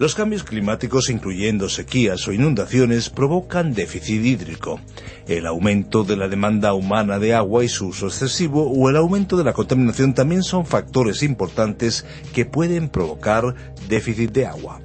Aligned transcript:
Los 0.00 0.14
cambios 0.14 0.44
climáticos, 0.44 1.10
incluyendo 1.10 1.68
sequías 1.68 2.26
o 2.26 2.32
inundaciones, 2.32 3.10
provocan 3.10 3.74
déficit 3.74 4.24
hídrico. 4.24 4.80
El 5.28 5.44
aumento 5.44 6.04
de 6.04 6.16
la 6.16 6.26
demanda 6.26 6.72
humana 6.72 7.18
de 7.18 7.34
agua 7.34 7.64
y 7.64 7.68
su 7.68 7.88
uso 7.88 8.06
excesivo 8.06 8.72
o 8.72 8.88
el 8.88 8.96
aumento 8.96 9.36
de 9.36 9.44
la 9.44 9.52
contaminación 9.52 10.14
también 10.14 10.42
son 10.42 10.64
factores 10.64 11.22
importantes 11.22 12.06
que 12.32 12.46
pueden 12.46 12.88
provocar 12.88 13.54
déficit 13.90 14.32
de 14.32 14.46
agua. 14.46 14.80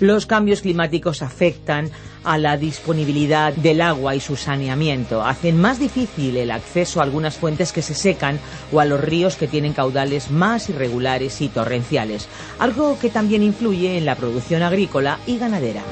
Los 0.00 0.24
cambios 0.24 0.62
climáticos 0.62 1.20
afectan 1.20 1.90
a 2.24 2.38
la 2.38 2.56
disponibilidad 2.56 3.52
del 3.52 3.80
agua 3.82 4.14
y 4.14 4.20
su 4.20 4.34
saneamiento. 4.34 5.22
Hacen 5.22 5.60
más 5.60 5.78
difícil 5.78 6.36
el 6.36 6.50
acceso 6.50 7.00
a 7.00 7.04
algunas 7.04 7.36
fuentes 7.36 7.72
que 7.72 7.82
se 7.82 7.94
secan 7.94 8.38
o 8.72 8.80
a 8.80 8.86
los 8.86 9.00
ríos 9.00 9.36
que 9.36 9.46
tienen 9.46 9.74
caudales 9.74 10.30
más 10.30 10.70
irregulares 10.70 11.40
y 11.42 11.48
torrenciales, 11.48 12.28
algo 12.58 12.98
que 12.98 13.10
también 13.10 13.42
influye 13.42 13.98
en 13.98 14.06
la 14.06 14.16
producción 14.16 14.62
agrícola 14.62 15.18
y 15.26 15.38
ganadera. 15.38 15.82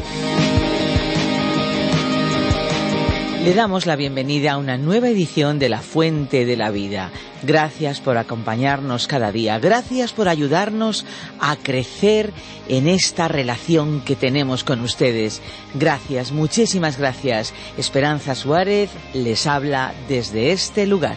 Le 3.48 3.54
damos 3.54 3.86
la 3.86 3.96
bienvenida 3.96 4.52
a 4.52 4.58
una 4.58 4.76
nueva 4.76 5.08
edición 5.08 5.58
de 5.58 5.70
La 5.70 5.80
Fuente 5.80 6.44
de 6.44 6.54
la 6.54 6.70
Vida. 6.70 7.10
Gracias 7.42 7.98
por 7.98 8.18
acompañarnos 8.18 9.06
cada 9.06 9.32
día. 9.32 9.58
Gracias 9.58 10.12
por 10.12 10.28
ayudarnos 10.28 11.06
a 11.40 11.56
crecer 11.56 12.34
en 12.68 12.88
esta 12.88 13.26
relación 13.26 14.02
que 14.02 14.16
tenemos 14.16 14.64
con 14.64 14.82
ustedes. 14.82 15.40
Gracias, 15.72 16.30
muchísimas 16.30 16.98
gracias. 16.98 17.54
Esperanza 17.78 18.34
Suárez 18.34 18.90
les 19.14 19.46
habla 19.46 19.94
desde 20.10 20.52
este 20.52 20.86
lugar. 20.86 21.16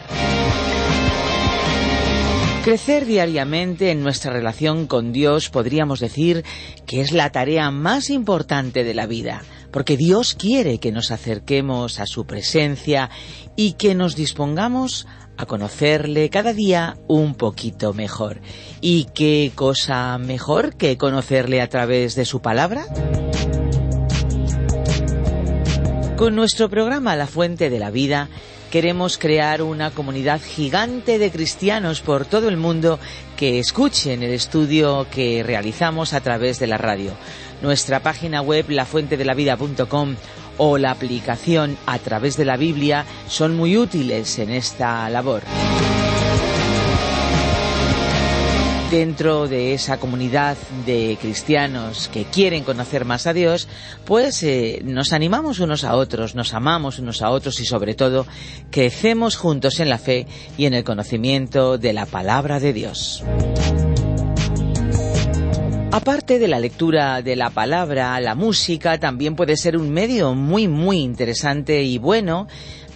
Crecer 2.63 3.05
diariamente 3.05 3.91
en 3.91 4.03
nuestra 4.03 4.31
relación 4.31 4.87
con 4.87 5.11
Dios 5.11 5.49
podríamos 5.49 5.99
decir 5.99 6.45
que 6.85 7.01
es 7.01 7.11
la 7.11 7.29
tarea 7.33 7.71
más 7.71 8.09
importante 8.09 8.85
de 8.85 8.93
la 8.93 9.05
vida 9.05 9.41
porque 9.71 9.97
Dios 9.97 10.35
quiere 10.35 10.79
que 10.79 10.91
nos 10.91 11.11
acerquemos 11.11 11.99
a 11.99 12.05
su 12.05 12.25
presencia 12.25 13.09
y 13.55 13.73
que 13.73 13.95
nos 13.95 14.15
dispongamos 14.15 15.07
a 15.37 15.45
conocerle 15.45 16.29
cada 16.29 16.53
día 16.53 16.97
un 17.07 17.35
poquito 17.35 17.93
mejor. 17.93 18.41
¿Y 18.79 19.05
qué 19.15 19.51
cosa 19.55 20.17
mejor 20.17 20.75
que 20.75 20.97
conocerle 20.97 21.61
a 21.61 21.69
través 21.69 22.15
de 22.15 22.25
su 22.25 22.41
palabra? 22.41 22.85
Con 26.17 26.35
nuestro 26.35 26.69
programa 26.69 27.15
La 27.15 27.25
Fuente 27.25 27.71
de 27.71 27.79
la 27.79 27.89
Vida 27.89 28.29
queremos 28.69 29.17
crear 29.17 29.63
una 29.63 29.91
comunidad 29.91 30.39
gigante 30.39 31.17
de 31.17 31.31
cristianos 31.31 32.01
por 32.01 32.25
todo 32.25 32.47
el 32.47 32.57
mundo 32.57 32.99
que 33.35 33.59
escuchen 33.59 34.23
el 34.23 34.31
estudio 34.31 35.07
que 35.11 35.43
realizamos 35.43 36.13
a 36.13 36.21
través 36.21 36.59
de 36.59 36.67
la 36.67 36.77
radio. 36.77 37.11
Nuestra 37.61 38.01
página 38.01 38.41
web 38.41 38.69
lafuentedelavida.com 38.69 40.15
o 40.57 40.77
la 40.77 40.91
aplicación 40.91 41.77
a 41.85 41.99
través 41.99 42.37
de 42.37 42.45
la 42.45 42.57
Biblia 42.57 43.05
son 43.27 43.55
muy 43.55 43.77
útiles 43.77 44.39
en 44.39 44.51
esta 44.51 45.09
labor. 45.09 45.41
Dentro 48.91 49.47
de 49.47 49.73
esa 49.73 50.01
comunidad 50.01 50.57
de 50.85 51.17
cristianos 51.21 52.09
que 52.09 52.25
quieren 52.25 52.65
conocer 52.65 53.05
más 53.05 53.25
a 53.25 53.31
Dios, 53.31 53.69
pues 54.03 54.43
eh, 54.43 54.81
nos 54.83 55.13
animamos 55.13 55.59
unos 55.59 55.85
a 55.85 55.95
otros, 55.95 56.35
nos 56.35 56.53
amamos 56.53 56.99
unos 56.99 57.21
a 57.21 57.29
otros 57.29 57.61
y 57.61 57.65
sobre 57.65 57.95
todo 57.95 58.27
crecemos 58.69 59.37
juntos 59.37 59.79
en 59.79 59.89
la 59.89 59.97
fe 59.97 60.27
y 60.57 60.65
en 60.65 60.73
el 60.73 60.83
conocimiento 60.83 61.77
de 61.77 61.93
la 61.93 62.05
palabra 62.05 62.59
de 62.59 62.73
Dios. 62.73 63.23
Aparte 65.93 66.39
de 66.39 66.47
la 66.47 66.57
lectura 66.57 67.21
de 67.21 67.35
la 67.35 67.49
palabra, 67.49 68.17
la 68.21 68.33
música 68.33 68.97
también 68.97 69.35
puede 69.35 69.57
ser 69.57 69.75
un 69.75 69.89
medio 69.89 70.33
muy 70.33 70.69
muy 70.69 70.99
interesante 70.99 71.83
y 71.83 71.97
bueno 71.97 72.47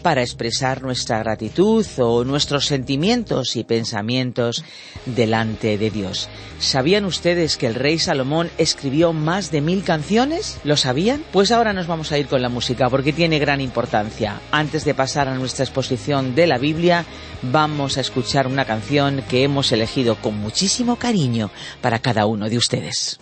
para 0.06 0.22
expresar 0.22 0.84
nuestra 0.84 1.18
gratitud 1.18 1.84
o 1.98 2.24
nuestros 2.24 2.68
sentimientos 2.68 3.56
y 3.56 3.64
pensamientos 3.64 4.64
delante 5.08 5.80
de 5.80 5.90
Dios. 5.90 6.30
¿Sabían 6.60 7.06
ustedes 7.06 7.58
que 7.58 7.66
el 7.66 7.74
rey 7.74 7.98
Salomón 7.98 8.52
escribió 8.60 9.14
más 9.14 9.50
de 9.50 9.62
mil 9.62 9.84
canciones? 9.84 10.60
¿Lo 10.64 10.78
sabían? 10.78 11.24
Pues 11.32 11.52
ahora 11.52 11.74
nos 11.74 11.88
vamos 11.88 12.12
a 12.12 12.20
ir 12.20 12.28
con 12.28 12.44
la 12.44 12.50
música 12.50 12.88
porque 12.88 13.14
tiene 13.14 13.40
gran 13.40 13.62
importancia. 13.62 14.40
Antes 14.52 14.86
de 14.86 14.94
pasar 14.94 15.28
a 15.28 15.34
nuestra 15.34 15.66
exposición 15.66 16.36
de 16.36 16.46
la 16.46 16.60
Biblia, 16.60 17.04
vamos 17.42 17.98
a 17.98 18.02
escuchar 18.02 18.46
una 18.46 18.66
canción 18.66 19.24
que 19.28 19.42
hemos 19.42 19.72
elegido 19.72 20.18
con 20.22 20.38
muchísimo 20.38 20.98
cariño 20.98 21.50
para 21.82 21.98
cada 21.98 22.28
uno 22.28 22.48
de 22.48 22.58
ustedes. 22.60 23.18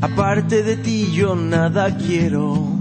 Aparte 0.00 0.62
de 0.62 0.78
ti 0.78 1.12
yo 1.12 1.36
nada 1.36 1.94
quiero 1.98 2.72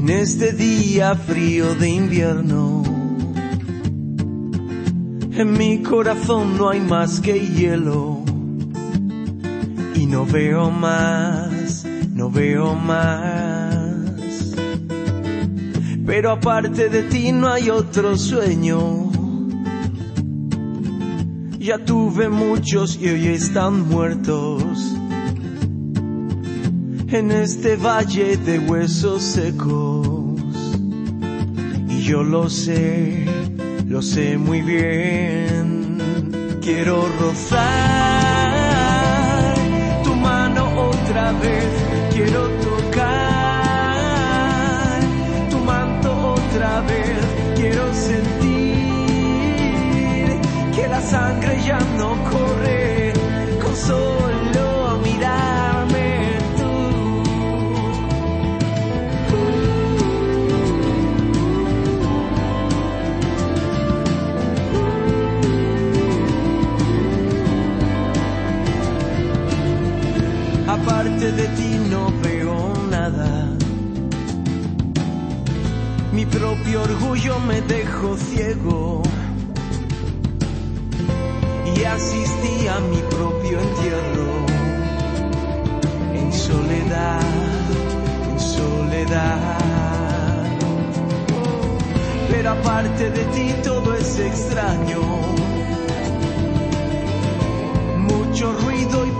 en 0.00 0.08
este 0.08 0.52
día 0.52 1.14
frío 1.14 1.74
de 1.74 1.90
invierno. 1.90 2.82
En 5.32 5.52
mi 5.52 5.82
corazón 5.82 6.56
no 6.56 6.70
hay 6.70 6.80
más 6.80 7.20
que 7.20 7.38
hielo 7.38 8.22
y 9.94 10.06
no 10.06 10.24
veo 10.24 10.70
más, 10.70 11.84
no 12.14 12.30
veo 12.30 12.74
más. 12.74 14.54
Pero 16.06 16.30
aparte 16.30 16.88
de 16.88 17.02
ti 17.02 17.32
no 17.32 17.48
hay 17.48 17.68
otro 17.68 18.16
sueño. 18.16 19.10
Ya 21.58 21.76
tuve 21.84 22.30
muchos 22.30 22.98
y 22.98 23.08
hoy 23.08 23.26
están 23.26 23.86
muertos 23.86 24.89
en 27.12 27.30
este 27.32 27.76
valle 27.76 28.36
de 28.36 28.58
huesos 28.58 29.22
secos. 29.22 30.38
Y 31.88 32.02
yo 32.02 32.22
lo 32.22 32.48
sé, 32.48 33.26
lo 33.86 34.00
sé 34.00 34.38
muy 34.38 34.62
bien. 34.62 35.98
Quiero 36.60 37.06
rozar 37.20 37.58
tu 40.04 40.14
mano 40.14 40.90
otra 40.90 41.32
vez, 41.32 41.66
quiero 42.14 42.48
tocar 42.68 43.40
tu 45.50 45.58
manto 45.58 46.34
otra 46.34 46.80
vez, 46.82 47.18
quiero 47.56 47.92
sentir 47.94 48.28
que 50.74 50.86
la 50.88 51.00
sangre 51.00 51.60
ya 51.66 51.80
no 51.98 52.14
corre 52.30 53.12
con 53.62 53.74
solo 53.74 54.29
De 71.20 71.46
ti 71.48 71.78
no 71.90 72.10
veo 72.22 72.72
nada. 72.90 73.46
Mi 76.14 76.24
propio 76.24 76.82
orgullo 76.82 77.38
me 77.40 77.60
dejó 77.60 78.16
ciego. 78.16 79.02
Y 81.76 81.84
asistí 81.84 82.68
a 82.68 82.80
mi 82.80 83.02
propio 83.10 83.60
entierro. 83.60 84.46
En 86.14 86.32
soledad, 86.32 87.20
en 88.30 88.40
soledad. 88.40 89.56
Pero 92.30 92.50
aparte 92.50 93.10
de 93.10 93.24
ti 93.26 93.54
todo 93.62 93.94
es 93.94 94.18
extraño 94.18 95.39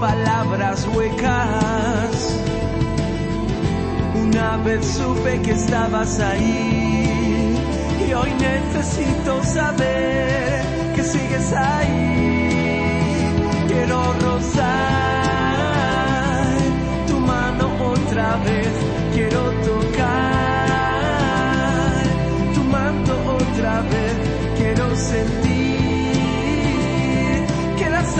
palabras 0.00 0.88
huecas. 0.94 2.36
Una 4.14 4.56
vez 4.58 4.86
supe 4.86 5.42
que 5.42 5.52
estabas 5.52 6.18
ahí 6.20 7.54
y 8.08 8.12
hoy 8.14 8.32
necesito 8.40 9.44
saber 9.44 10.62
que 10.96 11.02
sigues 11.04 11.52
ahí. 11.52 13.34
Quiero 13.68 14.12
rozar 14.14 14.70
tu 17.06 17.20
mano 17.20 17.68
otra 17.92 18.36
vez, 18.38 18.72
quiero 19.12 19.52
tocar 19.68 20.72
tu 22.54 22.64
manto 22.64 23.12
otra 23.36 23.82
vez, 23.82 24.16
quiero 24.56 24.96
sentir. 24.96 25.49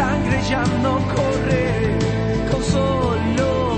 sangre 0.01 0.41
ya 0.49 0.65
no 0.83 0.95
corre 1.15 1.99
con 2.51 2.63
solo 2.63 3.70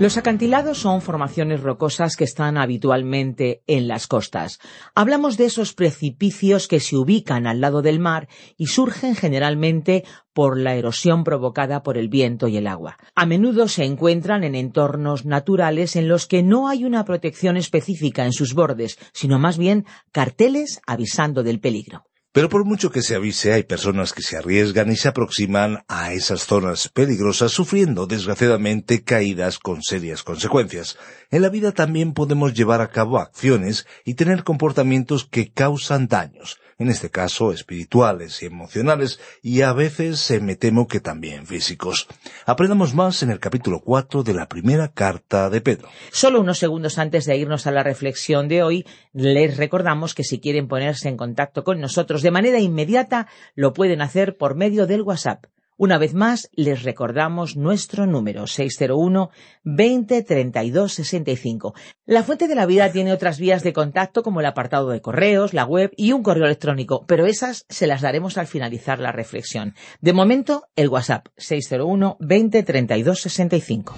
Los 0.00 0.16
acantilados 0.16 0.78
son 0.78 1.02
formaciones 1.02 1.60
rocosas 1.60 2.16
que 2.16 2.24
están 2.24 2.56
habitualmente 2.56 3.62
en 3.66 3.86
las 3.86 4.06
costas. 4.06 4.58
Hablamos 4.94 5.36
de 5.36 5.44
esos 5.44 5.74
precipicios 5.74 6.68
que 6.68 6.80
se 6.80 6.96
ubican 6.96 7.46
al 7.46 7.60
lado 7.60 7.82
del 7.82 7.98
mar 7.98 8.26
y 8.56 8.68
surgen 8.68 9.14
generalmente 9.14 10.04
por 10.32 10.56
la 10.56 10.74
erosión 10.74 11.22
provocada 11.22 11.82
por 11.82 11.98
el 11.98 12.08
viento 12.08 12.48
y 12.48 12.56
el 12.56 12.66
agua. 12.66 12.96
A 13.14 13.26
menudo 13.26 13.68
se 13.68 13.84
encuentran 13.84 14.42
en 14.42 14.54
entornos 14.54 15.26
naturales 15.26 15.94
en 15.96 16.08
los 16.08 16.26
que 16.26 16.42
no 16.42 16.68
hay 16.68 16.86
una 16.86 17.04
protección 17.04 17.58
específica 17.58 18.24
en 18.24 18.32
sus 18.32 18.54
bordes, 18.54 18.98
sino 19.12 19.38
más 19.38 19.58
bien 19.58 19.84
carteles 20.12 20.80
avisando 20.86 21.42
del 21.42 21.60
peligro. 21.60 22.09
Pero 22.32 22.48
por 22.48 22.64
mucho 22.64 22.92
que 22.92 23.02
se 23.02 23.16
avise, 23.16 23.52
hay 23.52 23.64
personas 23.64 24.12
que 24.12 24.22
se 24.22 24.36
arriesgan 24.36 24.92
y 24.92 24.96
se 24.96 25.08
aproximan 25.08 25.82
a 25.88 26.12
esas 26.12 26.46
zonas 26.46 26.88
peligrosas 26.88 27.50
sufriendo 27.50 28.06
desgraciadamente 28.06 29.02
caídas 29.02 29.58
con 29.58 29.82
serias 29.82 30.22
consecuencias. 30.22 30.96
En 31.32 31.42
la 31.42 31.48
vida 31.48 31.72
también 31.72 32.12
podemos 32.12 32.54
llevar 32.54 32.82
a 32.82 32.90
cabo 32.90 33.18
acciones 33.18 33.84
y 34.04 34.14
tener 34.14 34.44
comportamientos 34.44 35.24
que 35.28 35.50
causan 35.50 36.06
daños, 36.06 36.60
en 36.80 36.88
este 36.88 37.10
caso 37.10 37.52
espirituales 37.52 38.42
y 38.42 38.46
emocionales, 38.46 39.20
y 39.42 39.60
a 39.60 39.74
veces 39.74 40.30
eh, 40.30 40.40
me 40.40 40.56
temo 40.56 40.88
que 40.88 40.98
también 40.98 41.46
físicos. 41.46 42.08
Aprendamos 42.46 42.94
más 42.94 43.22
en 43.22 43.30
el 43.30 43.38
capítulo 43.38 43.80
4 43.80 44.22
de 44.22 44.32
la 44.32 44.48
primera 44.48 44.88
carta 44.88 45.50
de 45.50 45.60
Pedro. 45.60 45.88
Solo 46.10 46.40
unos 46.40 46.58
segundos 46.58 46.96
antes 46.96 47.26
de 47.26 47.36
irnos 47.36 47.66
a 47.66 47.70
la 47.70 47.82
reflexión 47.82 48.48
de 48.48 48.62
hoy, 48.62 48.86
les 49.12 49.58
recordamos 49.58 50.14
que 50.14 50.24
si 50.24 50.40
quieren 50.40 50.68
ponerse 50.68 51.10
en 51.10 51.18
contacto 51.18 51.64
con 51.64 51.80
nosotros 51.80 52.22
de 52.22 52.30
manera 52.30 52.60
inmediata, 52.60 53.28
lo 53.54 53.74
pueden 53.74 54.00
hacer 54.00 54.38
por 54.38 54.54
medio 54.54 54.86
del 54.86 55.02
WhatsApp. 55.02 55.44
Una 55.80 55.96
vez 55.96 56.12
más, 56.12 56.50
les 56.52 56.82
recordamos 56.82 57.56
nuestro 57.56 58.04
número 58.04 58.46
601 58.46 59.30
20 59.64 60.22
32 60.24 60.92
65. 60.92 61.74
La 62.04 62.22
Fuente 62.22 62.48
de 62.48 62.54
la 62.54 62.66
Vida 62.66 62.92
tiene 62.92 63.14
otras 63.14 63.38
vías 63.38 63.62
de 63.62 63.72
contacto 63.72 64.22
como 64.22 64.40
el 64.40 64.46
apartado 64.46 64.90
de 64.90 65.00
correos, 65.00 65.54
la 65.54 65.64
web 65.64 65.90
y 65.96 66.12
un 66.12 66.22
correo 66.22 66.44
electrónico, 66.44 67.06
pero 67.06 67.24
esas 67.24 67.64
se 67.70 67.86
las 67.86 68.02
daremos 68.02 68.36
al 68.36 68.46
finalizar 68.46 69.00
la 69.00 69.10
reflexión. 69.10 69.74
De 70.02 70.12
momento, 70.12 70.64
el 70.76 70.90
WhatsApp 70.90 71.28
601 71.38 72.18
20 72.20 72.62
32 72.62 73.18
65. 73.18 73.94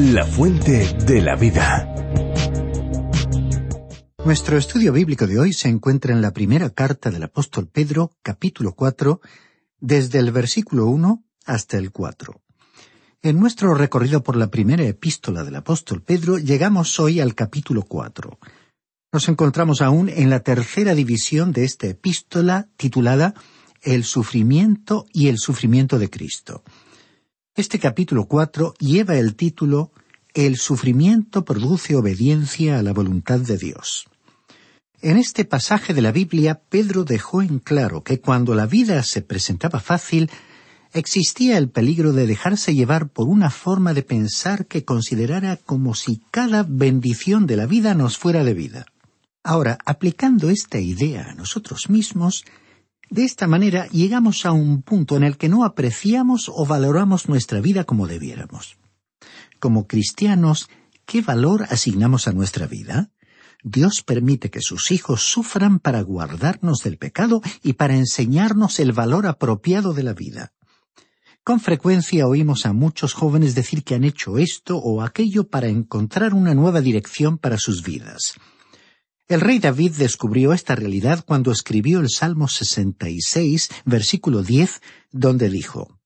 La 0.00 0.26
fuente 0.26 0.94
de 1.06 1.22
la 1.22 1.36
vida. 1.36 1.94
Nuestro 4.26 4.58
estudio 4.58 4.92
bíblico 4.92 5.26
de 5.26 5.38
hoy 5.38 5.54
se 5.54 5.70
encuentra 5.70 6.12
en 6.12 6.20
la 6.20 6.32
primera 6.32 6.68
carta 6.68 7.10
del 7.10 7.22
apóstol 7.22 7.66
Pedro, 7.72 8.10
capítulo 8.20 8.74
4, 8.74 9.22
desde 9.80 10.18
el 10.18 10.32
versículo 10.32 10.86
1 10.86 11.24
hasta 11.46 11.78
el 11.78 11.90
4. 11.90 12.40
En 13.22 13.40
nuestro 13.40 13.74
recorrido 13.74 14.22
por 14.22 14.36
la 14.36 14.48
primera 14.48 14.84
epístola 14.84 15.42
del 15.42 15.56
apóstol 15.56 16.02
Pedro 16.02 16.38
llegamos 16.38 17.00
hoy 17.00 17.20
al 17.20 17.34
capítulo 17.34 17.82
4. 17.82 18.38
Nos 19.12 19.28
encontramos 19.28 19.80
aún 19.80 20.08
en 20.08 20.30
la 20.30 20.40
tercera 20.40 20.94
división 20.94 21.52
de 21.52 21.64
esta 21.64 21.86
epístola 21.86 22.68
titulada 22.76 23.34
El 23.82 24.04
sufrimiento 24.04 25.06
y 25.12 25.28
el 25.28 25.38
sufrimiento 25.38 25.98
de 25.98 26.10
Cristo. 26.10 26.62
Este 27.54 27.78
capítulo 27.78 28.26
4 28.26 28.74
lleva 28.78 29.16
el 29.16 29.34
título 29.34 29.90
El 30.34 30.56
sufrimiento 30.56 31.44
produce 31.44 31.96
obediencia 31.96 32.78
a 32.78 32.82
la 32.82 32.92
voluntad 32.92 33.40
de 33.40 33.58
Dios. 33.58 34.08
En 35.00 35.16
este 35.16 35.44
pasaje 35.44 35.94
de 35.94 36.02
la 36.02 36.10
Biblia, 36.10 36.60
Pedro 36.68 37.04
dejó 37.04 37.40
en 37.40 37.60
claro 37.60 38.02
que 38.02 38.20
cuando 38.20 38.56
la 38.56 38.66
vida 38.66 39.04
se 39.04 39.22
presentaba 39.22 39.78
fácil, 39.78 40.28
existía 40.92 41.56
el 41.56 41.70
peligro 41.70 42.12
de 42.12 42.26
dejarse 42.26 42.74
llevar 42.74 43.08
por 43.08 43.28
una 43.28 43.50
forma 43.50 43.94
de 43.94 44.02
pensar 44.02 44.66
que 44.66 44.84
considerara 44.84 45.56
como 45.56 45.94
si 45.94 46.20
cada 46.32 46.64
bendición 46.68 47.46
de 47.46 47.56
la 47.56 47.66
vida 47.66 47.94
nos 47.94 48.18
fuera 48.18 48.42
debida. 48.42 48.86
Ahora, 49.44 49.78
aplicando 49.86 50.50
esta 50.50 50.80
idea 50.80 51.30
a 51.30 51.34
nosotros 51.34 51.88
mismos, 51.88 52.44
de 53.08 53.24
esta 53.24 53.46
manera 53.46 53.86
llegamos 53.90 54.44
a 54.46 54.50
un 54.50 54.82
punto 54.82 55.16
en 55.16 55.22
el 55.22 55.36
que 55.36 55.48
no 55.48 55.64
apreciamos 55.64 56.50
o 56.52 56.66
valoramos 56.66 57.28
nuestra 57.28 57.60
vida 57.60 57.84
como 57.84 58.08
debiéramos. 58.08 58.78
Como 59.60 59.86
cristianos, 59.86 60.68
¿qué 61.06 61.22
valor 61.22 61.66
asignamos 61.70 62.26
a 62.26 62.32
nuestra 62.32 62.66
vida? 62.66 63.12
Dios 63.62 64.02
permite 64.02 64.50
que 64.50 64.60
sus 64.60 64.90
hijos 64.90 65.22
sufran 65.22 65.80
para 65.80 66.00
guardarnos 66.02 66.82
del 66.82 66.96
pecado 66.96 67.40
y 67.62 67.74
para 67.74 67.96
enseñarnos 67.96 68.78
el 68.78 68.92
valor 68.92 69.26
apropiado 69.26 69.94
de 69.94 70.02
la 70.04 70.14
vida. 70.14 70.52
Con 71.42 71.60
frecuencia 71.60 72.26
oímos 72.26 72.66
a 72.66 72.72
muchos 72.72 73.14
jóvenes 73.14 73.54
decir 73.54 73.82
que 73.82 73.94
han 73.94 74.04
hecho 74.04 74.38
esto 74.38 74.76
o 74.76 75.02
aquello 75.02 75.48
para 75.48 75.68
encontrar 75.68 76.34
una 76.34 76.54
nueva 76.54 76.80
dirección 76.80 77.38
para 77.38 77.58
sus 77.58 77.82
vidas. 77.82 78.34
El 79.28 79.40
rey 79.40 79.58
David 79.58 79.92
descubrió 79.96 80.52
esta 80.52 80.74
realidad 80.74 81.24
cuando 81.26 81.50
escribió 81.50 82.00
el 82.00 82.10
Salmo 82.10 82.48
66, 82.48 83.70
versículo 83.84 84.42
10, 84.42 84.80
donde 85.10 85.50
dijo, 85.50 85.98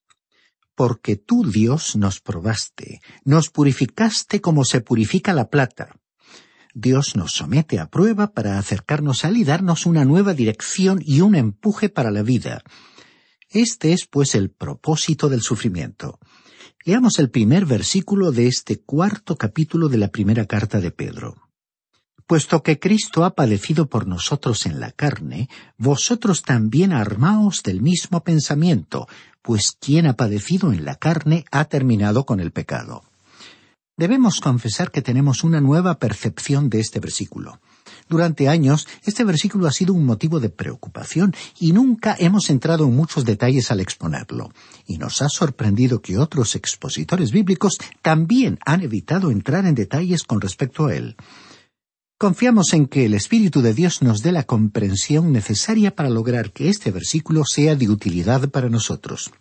Porque 0.75 1.17
tú, 1.17 1.49
Dios, 1.49 1.97
nos 1.97 2.21
probaste, 2.21 3.01
nos 3.25 3.51
purificaste 3.51 4.41
como 4.41 4.65
se 4.65 4.81
purifica 4.81 5.33
la 5.35 5.51
plata. 5.51 6.02
Dios 6.75 7.17
nos 7.17 7.33
somete 7.33 7.79
a 7.79 7.91
prueba 7.91 8.33
para 8.33 8.59
acercarnos 8.59 9.25
a 9.25 9.29
él 9.29 9.39
y 9.39 9.45
darnos 9.45 9.87
una 9.87 10.05
nueva 10.05 10.35
dirección 10.35 11.01
y 11.05 11.21
un 11.21 11.35
empuje 11.35 11.89
para 11.89 12.11
la 12.11 12.23
vida. 12.23 12.63
Este 13.51 13.93
es, 13.93 14.07
pues, 14.07 14.35
el 14.35 14.51
propósito 14.51 15.29
del 15.29 15.43
sufrimiento. 15.43 16.19
Leamos 16.85 17.19
el 17.19 17.31
primer 17.31 17.67
versículo 17.67 18.33
de 18.33 18.47
este 18.47 18.81
cuarto 18.81 19.37
capítulo 19.37 19.89
de 19.89 19.99
la 19.99 20.09
primera 20.09 20.47
carta 20.47 20.81
de 20.81 20.91
Pedro. 20.91 21.37
Puesto 22.27 22.63
que 22.63 22.79
Cristo 22.79 23.25
ha 23.25 23.35
padecido 23.35 23.89
por 23.89 24.07
nosotros 24.07 24.65
en 24.65 24.81
la 24.81 24.91
carne, 24.91 25.49
vosotros 25.77 26.43
también 26.43 26.93
armaos 26.93 27.63
del 27.63 27.83
mismo 27.83 28.25
pensamiento, 28.25 29.07
pues 29.43 29.77
quien 29.79 30.07
ha 30.07 30.15
padecido 30.15 30.73
en 30.73 30.85
la 30.85 30.95
carne 30.95 31.45
ha 31.51 31.67
terminado 31.67 32.25
con 32.25 32.41
el 32.41 32.53
pecado. 32.53 33.03
Debemos 33.97 34.41
confesar 34.41 34.91
que 34.91 35.03
tenemos 35.03 35.45
una 35.45 35.61
nueva 35.61 35.99
percepción 35.99 36.71
de 36.71 36.81
este 36.81 36.99
versículo. 36.99 37.61
Durante 38.09 38.49
años, 38.49 38.89
este 39.05 39.23
versículo 39.23 39.67
ha 39.67 39.73
sido 39.73 39.93
un 39.93 40.07
motivo 40.07 40.41
de 40.41 40.49
preocupación 40.49 41.35
y 41.59 41.73
nunca 41.73 42.17
hemos 42.19 42.51
entrado 42.51 42.85
en 42.85 42.97
muchos 42.97 43.25
detalles 43.25 43.71
al 43.71 43.81
exponerlo. 43.81 44.51
Y 44.87 44.99
nos 44.99 45.23
ha 45.23 45.29
sorprendido 45.29 46.01
que 46.01 46.19
otros 46.19 46.57
expositores 46.57 47.33
bíblicos 47.33 47.79
también 48.01 48.59
han 48.65 48.83
evitado 48.83 49.31
entrar 49.31 49.67
en 49.67 49.75
detalles 49.75 50.25
con 50.25 50.41
respecto 50.41 50.87
a 50.87 50.95
él. 50.95 51.17
Confiamos 52.19 52.73
en 52.73 52.87
que 52.87 53.05
el 53.05 53.15
Espíritu 53.15 53.63
de 53.63 53.75
Dios 53.75 54.01
nos 54.01 54.23
dé 54.23 54.33
la 54.33 54.45
comprensión 54.45 55.33
necesaria 55.33 55.95
para 55.95 56.09
lograr 56.09 56.53
que 56.53 56.69
este 56.69 56.91
versículo 56.91 57.45
sea 57.45 57.77
de 57.77 57.89
utilidad 57.89 58.49
para 58.49 58.69
nosotros. 58.69 59.33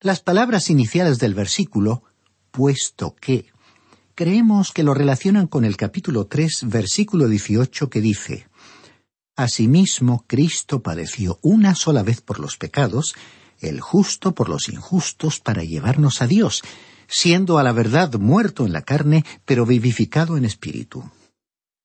Las 0.00 0.20
palabras 0.20 0.70
iniciales 0.70 1.18
del 1.18 1.34
versículo, 1.34 2.04
puesto 2.52 3.16
que, 3.20 3.46
creemos 4.18 4.72
que 4.72 4.82
lo 4.82 4.94
relacionan 4.94 5.46
con 5.46 5.64
el 5.64 5.76
capítulo 5.76 6.26
3, 6.26 6.62
versículo 6.64 7.28
18, 7.28 7.88
que 7.88 8.00
dice, 8.00 8.48
Asimismo, 9.36 10.24
Cristo 10.26 10.82
padeció 10.82 11.38
una 11.40 11.76
sola 11.76 12.02
vez 12.02 12.20
por 12.20 12.40
los 12.40 12.56
pecados, 12.56 13.14
el 13.60 13.80
justo 13.80 14.34
por 14.34 14.48
los 14.48 14.68
injustos, 14.70 15.38
para 15.38 15.62
llevarnos 15.62 16.20
a 16.20 16.26
Dios, 16.26 16.64
siendo 17.06 17.58
a 17.58 17.62
la 17.62 17.70
verdad 17.70 18.12
muerto 18.14 18.66
en 18.66 18.72
la 18.72 18.82
carne, 18.82 19.24
pero 19.44 19.64
vivificado 19.64 20.36
en 20.36 20.44
espíritu. 20.44 21.08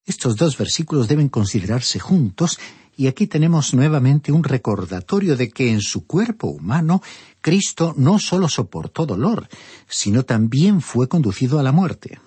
Estos 0.03 0.35
dos 0.35 0.57
versículos 0.57 1.07
deben 1.07 1.29
considerarse 1.29 1.99
juntos 1.99 2.57
y 2.95 3.07
aquí 3.07 3.27
tenemos 3.27 3.73
nuevamente 3.73 4.31
un 4.31 4.43
recordatorio 4.43 5.35
de 5.35 5.49
que 5.49 5.71
en 5.71 5.81
su 5.81 6.05
cuerpo 6.05 6.47
humano 6.47 7.01
Cristo 7.41 7.93
no 7.97 8.19
sólo 8.19 8.47
soportó 8.47 9.05
dolor, 9.05 9.47
sino 9.87 10.23
también 10.23 10.81
fue 10.81 11.07
conducido 11.07 11.59
a 11.59 11.63
la 11.63 11.71
muerte. 11.71 12.19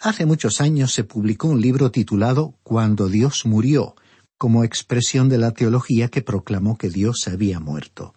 Hace 0.00 0.24
muchos 0.24 0.60
años 0.60 0.92
se 0.92 1.04
publicó 1.04 1.48
un 1.48 1.60
libro 1.60 1.90
titulado 1.90 2.54
Cuando 2.62 3.08
Dios 3.08 3.44
murió, 3.44 3.96
como 4.38 4.64
expresión 4.64 5.28
de 5.28 5.36
la 5.36 5.50
teología 5.50 6.08
que 6.08 6.22
proclamó 6.22 6.78
que 6.78 6.88
Dios 6.88 7.28
había 7.28 7.60
muerto. 7.60 8.14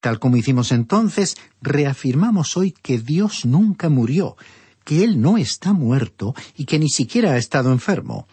Tal 0.00 0.20
como 0.20 0.36
hicimos 0.36 0.70
entonces, 0.70 1.36
reafirmamos 1.60 2.56
hoy 2.56 2.70
que 2.70 2.98
Dios 2.98 3.44
nunca 3.44 3.88
murió, 3.88 4.36
que 4.84 5.02
Él 5.02 5.20
no 5.20 5.36
está 5.36 5.72
muerto 5.72 6.34
y 6.56 6.64
que 6.66 6.78
ni 6.78 6.88
siquiera 6.88 7.32
ha 7.32 7.36
estado 7.36 7.72
enfermo. 7.72 8.28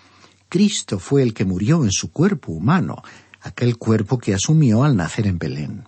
Cristo 0.55 0.99
fue 0.99 1.21
el 1.21 1.33
que 1.33 1.43
murió 1.43 1.83
en 1.83 1.91
su 1.91 2.13
cuerpo 2.13 2.53
humano, 2.53 3.03
aquel 3.41 3.77
cuerpo 3.77 4.17
que 4.17 4.33
asumió 4.33 4.85
al 4.85 4.95
nacer 4.95 5.27
en 5.27 5.37
Belén. 5.37 5.83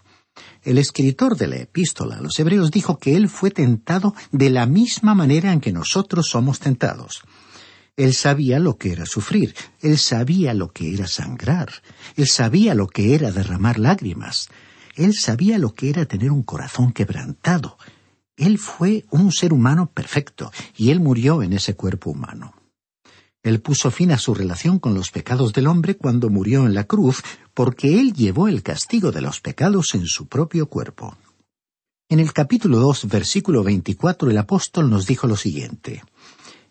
El 0.62 0.78
escritor 0.78 1.38
de 1.38 1.48
la 1.48 1.56
epístola 1.56 2.18
a 2.18 2.22
los 2.22 2.38
Hebreos 2.38 2.70
dijo 2.70 2.98
que 3.00 3.16
Él 3.16 3.30
fue 3.30 3.50
tentado 3.50 4.14
de 4.34 4.50
la 4.50 4.66
misma 4.66 5.16
manera 5.16 5.54
en 5.54 5.62
que 5.62 5.72
nosotros 5.72 6.28
somos 6.28 6.60
tentados. 6.60 7.22
Él 7.96 8.14
sabía 8.14 8.60
lo 8.60 8.78
que 8.78 8.92
era 8.92 9.06
sufrir, 9.06 9.56
él 9.80 9.98
sabía 9.98 10.54
lo 10.54 10.74
que 10.74 10.94
era 10.94 11.08
sangrar, 11.08 11.72
él 12.18 12.28
sabía 12.28 12.76
lo 12.76 12.88
que 12.88 13.16
era 13.16 13.32
derramar 13.32 13.80
lágrimas, 13.80 14.50
él 14.98 15.14
sabía 15.14 15.60
lo 15.60 15.76
que 15.76 15.90
era 15.90 16.06
tener 16.08 16.30
un 16.30 16.44
corazón 16.44 16.92
quebrantado, 16.92 17.78
él 18.36 18.58
fue 18.58 19.06
un 19.12 19.32
ser 19.32 19.54
humano 19.54 19.90
perfecto 19.94 20.52
y 20.76 20.90
él 20.90 21.00
murió 21.00 21.42
en 21.42 21.54
ese 21.54 21.74
cuerpo 21.74 22.10
humano. 22.10 22.57
Él 23.48 23.62
puso 23.62 23.92
fin 23.92 24.12
a 24.12 24.18
su 24.18 24.34
relación 24.34 24.80
con 24.80 24.94
los 24.94 25.12
pecados 25.12 25.54
del 25.54 25.68
hombre 25.68 25.96
cuando 25.96 26.30
murió 26.30 26.66
en 26.66 26.74
la 26.74 26.84
cruz, 26.84 27.24
porque 27.54 28.00
él 28.00 28.14
llevó 28.14 28.48
el 28.48 28.64
castigo 28.64 29.12
de 29.12 29.22
los 29.22 29.42
pecados 29.42 29.96
en 29.96 30.06
su 30.06 30.28
propio 30.28 30.68
cuerpo. 30.68 31.18
En 32.10 32.20
el 32.20 32.34
capítulo 32.34 32.80
2, 32.80 33.08
versículo 33.08 33.64
24, 33.64 34.30
el 34.30 34.38
apóstol 34.38 34.90
nos 34.90 35.06
dijo 35.06 35.28
lo 35.28 35.36
siguiente. 35.36 36.04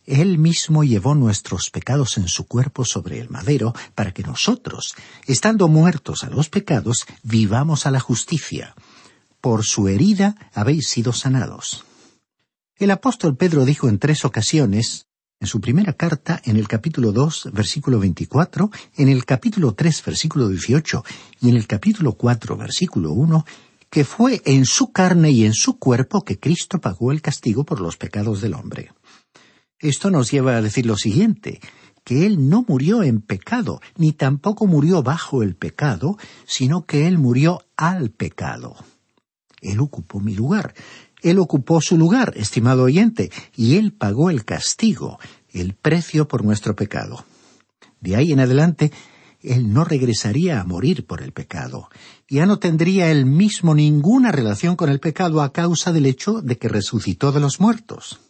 Él 0.04 0.38
mismo 0.38 0.84
llevó 0.84 1.14
nuestros 1.14 1.70
pecados 1.70 2.16
en 2.18 2.28
su 2.28 2.46
cuerpo 2.46 2.84
sobre 2.84 3.20
el 3.20 3.30
madero, 3.30 3.74
para 3.94 4.12
que 4.12 4.22
nosotros, 4.22 4.94
estando 5.26 5.68
muertos 5.68 6.24
a 6.24 6.30
los 6.30 6.48
pecados, 6.48 7.06
vivamos 7.22 7.86
a 7.86 7.90
la 7.90 8.00
justicia 8.00 8.74
por 9.46 9.64
su 9.64 9.86
herida 9.86 10.34
habéis 10.54 10.88
sido 10.88 11.12
sanados. 11.12 11.84
El 12.78 12.90
apóstol 12.90 13.36
Pedro 13.36 13.64
dijo 13.64 13.88
en 13.88 14.00
tres 14.00 14.24
ocasiones, 14.24 15.05
en 15.38 15.46
su 15.46 15.60
primera 15.60 15.92
carta, 15.92 16.40
en 16.44 16.56
el 16.56 16.66
capítulo 16.66 17.12
2, 17.12 17.50
versículo 17.52 17.98
24, 17.98 18.70
en 18.96 19.08
el 19.08 19.24
capítulo 19.24 19.74
3, 19.74 20.04
versículo 20.04 20.48
18 20.48 21.04
y 21.42 21.50
en 21.50 21.56
el 21.56 21.66
capítulo 21.66 22.12
4, 22.12 22.56
versículo 22.56 23.12
1, 23.12 23.44
que 23.90 24.04
fue 24.04 24.40
en 24.44 24.64
su 24.64 24.92
carne 24.92 25.30
y 25.30 25.44
en 25.44 25.52
su 25.52 25.78
cuerpo 25.78 26.24
que 26.24 26.38
Cristo 26.38 26.80
pagó 26.80 27.12
el 27.12 27.20
castigo 27.20 27.64
por 27.64 27.80
los 27.80 27.96
pecados 27.96 28.40
del 28.40 28.54
hombre. 28.54 28.92
Esto 29.78 30.10
nos 30.10 30.30
lleva 30.30 30.56
a 30.56 30.62
decir 30.62 30.86
lo 30.86 30.96
siguiente, 30.96 31.60
que 32.02 32.24
Él 32.24 32.48
no 32.48 32.64
murió 32.66 33.02
en 33.02 33.20
pecado, 33.20 33.80
ni 33.96 34.12
tampoco 34.12 34.66
murió 34.66 35.02
bajo 35.02 35.42
el 35.42 35.54
pecado, 35.54 36.16
sino 36.46 36.86
que 36.86 37.06
Él 37.06 37.18
murió 37.18 37.62
al 37.76 38.10
pecado. 38.10 38.76
Él 39.60 39.80
ocupó 39.80 40.20
mi 40.20 40.34
lugar. 40.34 40.74
Él 41.22 41.38
ocupó 41.38 41.80
su 41.80 41.96
lugar, 41.96 42.32
estimado 42.36 42.84
oyente, 42.84 43.30
y 43.56 43.76
Él 43.76 43.92
pagó 43.92 44.30
el 44.30 44.44
castigo, 44.44 45.18
el 45.52 45.74
precio 45.74 46.28
por 46.28 46.44
nuestro 46.44 46.76
pecado. 46.76 47.24
De 48.00 48.16
ahí 48.16 48.32
en 48.32 48.40
adelante, 48.40 48.92
Él 49.40 49.72
no 49.72 49.84
regresaría 49.84 50.60
a 50.60 50.64
morir 50.64 51.06
por 51.06 51.22
el 51.22 51.32
pecado. 51.32 51.88
Ya 52.28 52.46
no 52.46 52.58
tendría 52.58 53.10
Él 53.10 53.26
mismo 53.26 53.74
ninguna 53.74 54.32
relación 54.32 54.76
con 54.76 54.90
el 54.90 55.00
pecado 55.00 55.42
a 55.42 55.52
causa 55.52 55.92
del 55.92 56.06
hecho 56.06 56.42
de 56.42 56.58
que 56.58 56.68
resucitó 56.68 57.32
de 57.32 57.40
los 57.40 57.60
muertos. 57.60 58.20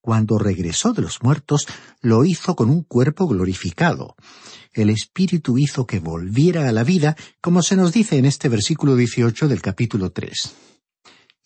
Cuando 0.00 0.38
regresó 0.38 0.92
de 0.92 1.02
los 1.02 1.22
muertos, 1.22 1.66
lo 2.00 2.24
hizo 2.24 2.56
con 2.56 2.70
un 2.70 2.82
cuerpo 2.82 3.26
glorificado 3.26 4.16
el 4.82 4.90
Espíritu 4.90 5.58
hizo 5.58 5.86
que 5.86 5.98
volviera 5.98 6.68
a 6.68 6.72
la 6.72 6.84
vida, 6.84 7.16
como 7.40 7.62
se 7.62 7.76
nos 7.76 7.92
dice 7.92 8.16
en 8.16 8.24
este 8.24 8.48
versículo 8.48 8.96
18 8.96 9.48
del 9.48 9.60
capítulo 9.60 10.10
3. 10.10 10.52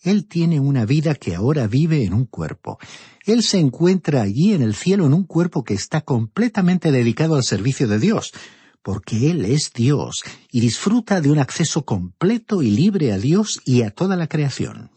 Él 0.03 0.27
tiene 0.27 0.59
una 0.59 0.85
vida 0.85 1.15
que 1.15 1.33
ahora 1.33 1.65
vive 1.65 2.03
en 2.03 2.13
un 2.13 2.25
cuerpo. 2.25 2.77
Él 3.25 3.41
se 3.41 3.59
encuentra 3.59 4.21
allí 4.21 4.53
en 4.53 4.61
el 4.61 4.75
cielo 4.75 5.05
en 5.05 5.13
un 5.13 5.23
cuerpo 5.23 5.63
que 5.63 5.73
está 5.73 6.01
completamente 6.01 6.91
dedicado 6.91 7.35
al 7.35 7.43
servicio 7.43 7.87
de 7.87 7.99
Dios, 7.99 8.33
porque 8.81 9.31
Él 9.31 9.45
es 9.45 9.71
Dios 9.73 10.21
y 10.51 10.59
disfruta 10.59 11.21
de 11.21 11.31
un 11.31 11.39
acceso 11.39 11.85
completo 11.85 12.61
y 12.61 12.69
libre 12.69 13.13
a 13.13 13.17
Dios 13.17 13.61
y 13.63 13.83
a 13.83 13.91
toda 13.91 14.17
la 14.17 14.27
creación. 14.27 14.91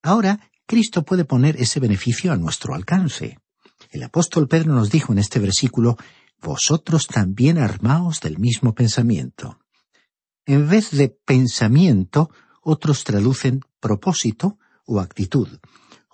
Ahora, 0.00 0.48
Cristo 0.64 1.02
puede 1.02 1.24
poner 1.24 1.60
ese 1.60 1.80
beneficio 1.80 2.32
a 2.32 2.36
nuestro 2.36 2.74
alcance. 2.74 3.40
El 3.90 4.04
apóstol 4.04 4.46
Pedro 4.46 4.72
nos 4.72 4.90
dijo 4.90 5.12
en 5.12 5.18
este 5.18 5.40
versículo 5.40 5.96
vosotros 6.40 7.08
también 7.08 7.58
armaos 7.58 8.20
del 8.20 8.38
mismo 8.38 8.74
pensamiento. 8.74 9.58
En 10.46 10.68
vez 10.68 10.92
de 10.92 11.08
pensamiento, 11.08 12.30
otros 12.60 13.04
traducen 13.04 13.62
propósito 13.80 14.58
o 14.84 15.00
actitud. 15.00 15.48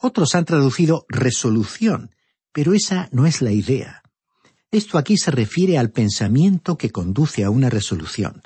Otros 0.00 0.34
han 0.34 0.44
traducido 0.44 1.06
resolución, 1.08 2.14
pero 2.52 2.74
esa 2.74 3.08
no 3.12 3.26
es 3.26 3.42
la 3.42 3.52
idea. 3.52 4.02
Esto 4.70 4.98
aquí 4.98 5.16
se 5.16 5.30
refiere 5.30 5.78
al 5.78 5.90
pensamiento 5.90 6.76
que 6.76 6.90
conduce 6.90 7.44
a 7.44 7.50
una 7.50 7.70
resolución. 7.70 8.42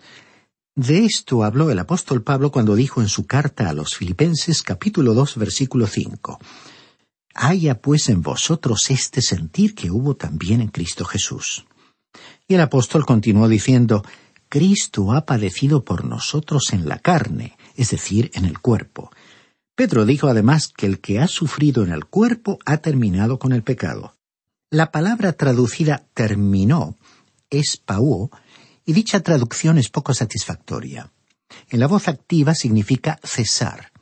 De 0.76 1.04
esto 1.04 1.42
habló 1.42 1.70
el 1.70 1.78
apóstol 1.78 2.22
Pablo 2.22 2.52
cuando 2.52 2.76
dijo 2.76 3.00
en 3.00 3.08
su 3.08 3.26
carta 3.26 3.68
a 3.68 3.72
los 3.72 3.96
Filipenses 3.96 4.62
capítulo 4.62 5.14
2 5.14 5.36
versículo 5.36 5.86
5. 5.86 6.38
Haya 7.34 7.80
pues 7.80 8.08
en 8.08 8.22
vosotros 8.22 8.90
este 8.90 9.22
sentir 9.22 9.74
que 9.74 9.90
hubo 9.90 10.14
también 10.16 10.60
en 10.60 10.68
Cristo 10.68 11.04
Jesús. 11.04 11.66
Y 12.46 12.54
el 12.54 12.60
apóstol 12.60 13.06
continuó 13.06 13.48
diciendo, 13.48 14.04
Cristo 14.48 15.12
ha 15.12 15.26
padecido 15.26 15.84
por 15.84 16.04
nosotros 16.04 16.72
en 16.72 16.88
la 16.88 16.98
carne, 16.98 17.56
es 17.76 17.90
decir, 17.90 18.30
en 18.34 18.44
el 18.44 18.58
cuerpo. 18.60 19.10
Pedro 19.74 20.04
dijo 20.04 20.28
además 20.28 20.68
que 20.68 20.86
el 20.86 21.00
que 21.00 21.20
ha 21.20 21.26
sufrido 21.26 21.82
en 21.84 21.92
el 21.92 22.04
cuerpo 22.04 22.58
ha 22.66 22.78
terminado 22.78 23.38
con 23.38 23.52
el 23.52 23.62
pecado. 23.62 24.14
La 24.70 24.92
palabra 24.92 25.32
traducida 25.32 26.04
terminó 26.14 26.96
es 27.50 27.76
pauo, 27.76 28.30
y 28.86 28.92
dicha 28.92 29.20
traducción 29.20 29.78
es 29.78 29.88
poco 29.88 30.14
satisfactoria. 30.14 31.12
En 31.68 31.80
la 31.80 31.88
voz 31.88 32.08
activa 32.08 32.54
significa 32.54 33.18
cesar. 33.22 33.92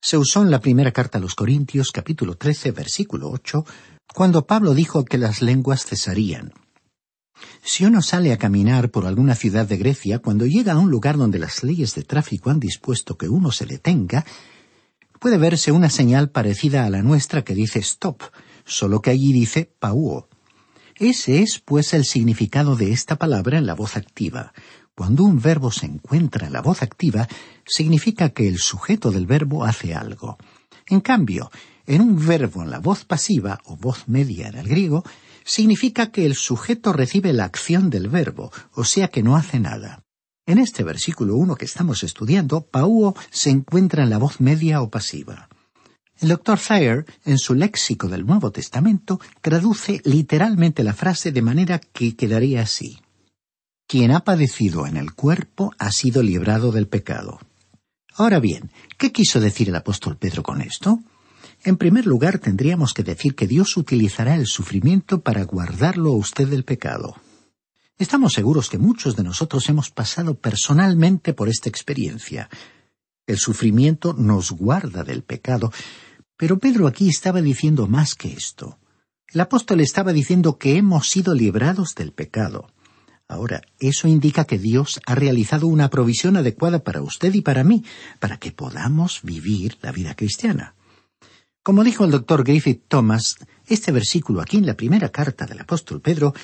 Se 0.00 0.16
usó 0.16 0.42
en 0.42 0.50
la 0.50 0.60
primera 0.60 0.90
carta 0.90 1.18
a 1.18 1.20
los 1.20 1.34
Corintios 1.34 1.90
capítulo 1.92 2.36
13 2.36 2.72
versículo 2.72 3.30
8, 3.30 3.64
cuando 4.12 4.46
Pablo 4.46 4.74
dijo 4.74 5.04
que 5.04 5.18
las 5.18 5.42
lenguas 5.42 5.84
cesarían. 5.84 6.52
Si 7.62 7.84
uno 7.84 8.02
sale 8.02 8.32
a 8.32 8.38
caminar 8.38 8.90
por 8.90 9.06
alguna 9.06 9.34
ciudad 9.34 9.66
de 9.66 9.76
Grecia, 9.76 10.18
cuando 10.18 10.46
llega 10.46 10.72
a 10.72 10.78
un 10.78 10.90
lugar 10.90 11.16
donde 11.16 11.38
las 11.38 11.62
leyes 11.62 11.94
de 11.94 12.02
tráfico 12.02 12.50
han 12.50 12.60
dispuesto 12.60 13.16
que 13.16 13.28
uno 13.28 13.52
se 13.52 13.66
detenga, 13.66 14.24
puede 15.20 15.38
verse 15.38 15.70
una 15.70 15.90
señal 15.90 16.30
parecida 16.30 16.84
a 16.84 16.90
la 16.90 17.02
nuestra 17.02 17.42
que 17.42 17.54
dice 17.54 17.78
stop, 17.78 18.22
solo 18.64 19.00
que 19.00 19.10
allí 19.10 19.32
dice 19.32 19.70
pauo. 19.78 20.28
Ese 20.96 21.42
es, 21.42 21.58
pues, 21.58 21.94
el 21.94 22.04
significado 22.04 22.76
de 22.76 22.92
esta 22.92 23.16
palabra 23.16 23.58
en 23.58 23.66
la 23.66 23.74
voz 23.74 23.96
activa. 23.96 24.52
Cuando 24.94 25.24
un 25.24 25.40
verbo 25.40 25.70
se 25.70 25.86
encuentra 25.86 26.46
en 26.46 26.52
la 26.52 26.60
voz 26.60 26.82
activa, 26.82 27.26
significa 27.64 28.30
que 28.30 28.46
el 28.46 28.58
sujeto 28.58 29.10
del 29.10 29.26
verbo 29.26 29.64
hace 29.64 29.94
algo. 29.94 30.36
En 30.86 31.00
cambio, 31.00 31.50
en 31.86 32.02
un 32.02 32.26
verbo 32.26 32.62
en 32.62 32.70
la 32.70 32.78
voz 32.78 33.04
pasiva 33.04 33.58
o 33.64 33.76
voz 33.76 34.06
media 34.06 34.48
en 34.48 34.56
el 34.56 34.68
griego, 34.68 35.02
significa 35.44 36.10
que 36.10 36.26
el 36.26 36.34
sujeto 36.34 36.92
recibe 36.92 37.32
la 37.32 37.44
acción 37.44 37.90
del 37.90 38.08
verbo, 38.08 38.52
o 38.72 38.84
sea 38.84 39.08
que 39.08 39.22
no 39.22 39.36
hace 39.36 39.60
nada. 39.60 40.04
En 40.46 40.58
este 40.58 40.82
versículo 40.82 41.36
1 41.36 41.54
que 41.54 41.64
estamos 41.64 42.02
estudiando, 42.02 42.62
pauo 42.66 43.14
se 43.30 43.50
encuentra 43.50 44.02
en 44.02 44.10
la 44.10 44.18
voz 44.18 44.40
media 44.40 44.82
o 44.82 44.90
pasiva. 44.90 45.48
El 46.20 46.28
doctor 46.28 46.58
Thayer, 46.58 47.06
en 47.24 47.38
su 47.38 47.54
léxico 47.54 48.08
del 48.08 48.26
Nuevo 48.26 48.52
Testamento, 48.52 49.20
traduce 49.40 50.00
literalmente 50.04 50.84
la 50.84 50.94
frase 50.94 51.32
de 51.32 51.42
manera 51.42 51.80
que 51.80 52.16
quedaría 52.16 52.62
así. 52.62 53.00
Quien 53.88 54.12
ha 54.12 54.20
padecido 54.20 54.86
en 54.86 54.96
el 54.96 55.14
cuerpo 55.14 55.72
ha 55.78 55.90
sido 55.90 56.22
librado 56.22 56.72
del 56.72 56.88
pecado. 56.88 57.40
Ahora 58.14 58.40
bien, 58.40 58.70
¿qué 58.98 59.10
quiso 59.10 59.40
decir 59.40 59.68
el 59.68 59.76
apóstol 59.76 60.16
Pedro 60.16 60.42
con 60.42 60.60
esto? 60.60 61.00
En 61.64 61.76
primer 61.76 62.06
lugar, 62.06 62.40
tendríamos 62.40 62.92
que 62.92 63.04
decir 63.04 63.36
que 63.36 63.46
Dios 63.46 63.76
utilizará 63.76 64.34
el 64.34 64.46
sufrimiento 64.46 65.20
para 65.20 65.44
guardarlo 65.44 66.10
a 66.10 66.16
usted 66.16 66.48
del 66.48 66.64
pecado. 66.64 67.14
Estamos 67.98 68.32
seguros 68.32 68.68
que 68.68 68.78
muchos 68.78 69.14
de 69.14 69.22
nosotros 69.22 69.68
hemos 69.68 69.90
pasado 69.90 70.34
personalmente 70.34 71.34
por 71.34 71.48
esta 71.48 71.68
experiencia. 71.68 72.48
El 73.28 73.38
sufrimiento 73.38 74.12
nos 74.12 74.50
guarda 74.50 75.04
del 75.04 75.22
pecado, 75.22 75.72
pero 76.36 76.58
Pedro 76.58 76.88
aquí 76.88 77.08
estaba 77.08 77.40
diciendo 77.40 77.86
más 77.86 78.16
que 78.16 78.32
esto. 78.32 78.80
El 79.28 79.40
apóstol 79.40 79.80
estaba 79.80 80.12
diciendo 80.12 80.58
que 80.58 80.76
hemos 80.76 81.10
sido 81.10 81.32
librados 81.32 81.94
del 81.94 82.10
pecado. 82.10 82.72
Ahora, 83.28 83.62
eso 83.78 84.08
indica 84.08 84.46
que 84.46 84.58
Dios 84.58 85.00
ha 85.06 85.14
realizado 85.14 85.68
una 85.68 85.90
provisión 85.90 86.36
adecuada 86.36 86.82
para 86.82 87.02
usted 87.02 87.32
y 87.34 87.40
para 87.40 87.62
mí, 87.62 87.84
para 88.18 88.38
que 88.38 88.50
podamos 88.50 89.20
vivir 89.22 89.78
la 89.80 89.92
vida 89.92 90.16
cristiana. 90.16 90.74
Como 91.62 91.84
dijo 91.84 92.04
el 92.04 92.10
doctor 92.10 92.42
Griffith 92.42 92.82
Thomas, 92.88 93.36
este 93.68 93.92
versículo 93.92 94.40
aquí 94.40 94.56
en 94.56 94.66
la 94.66 94.74
primera 94.74 95.10
carta 95.10 95.46
del 95.46 95.60
apóstol 95.60 96.00
Pedro 96.00 96.34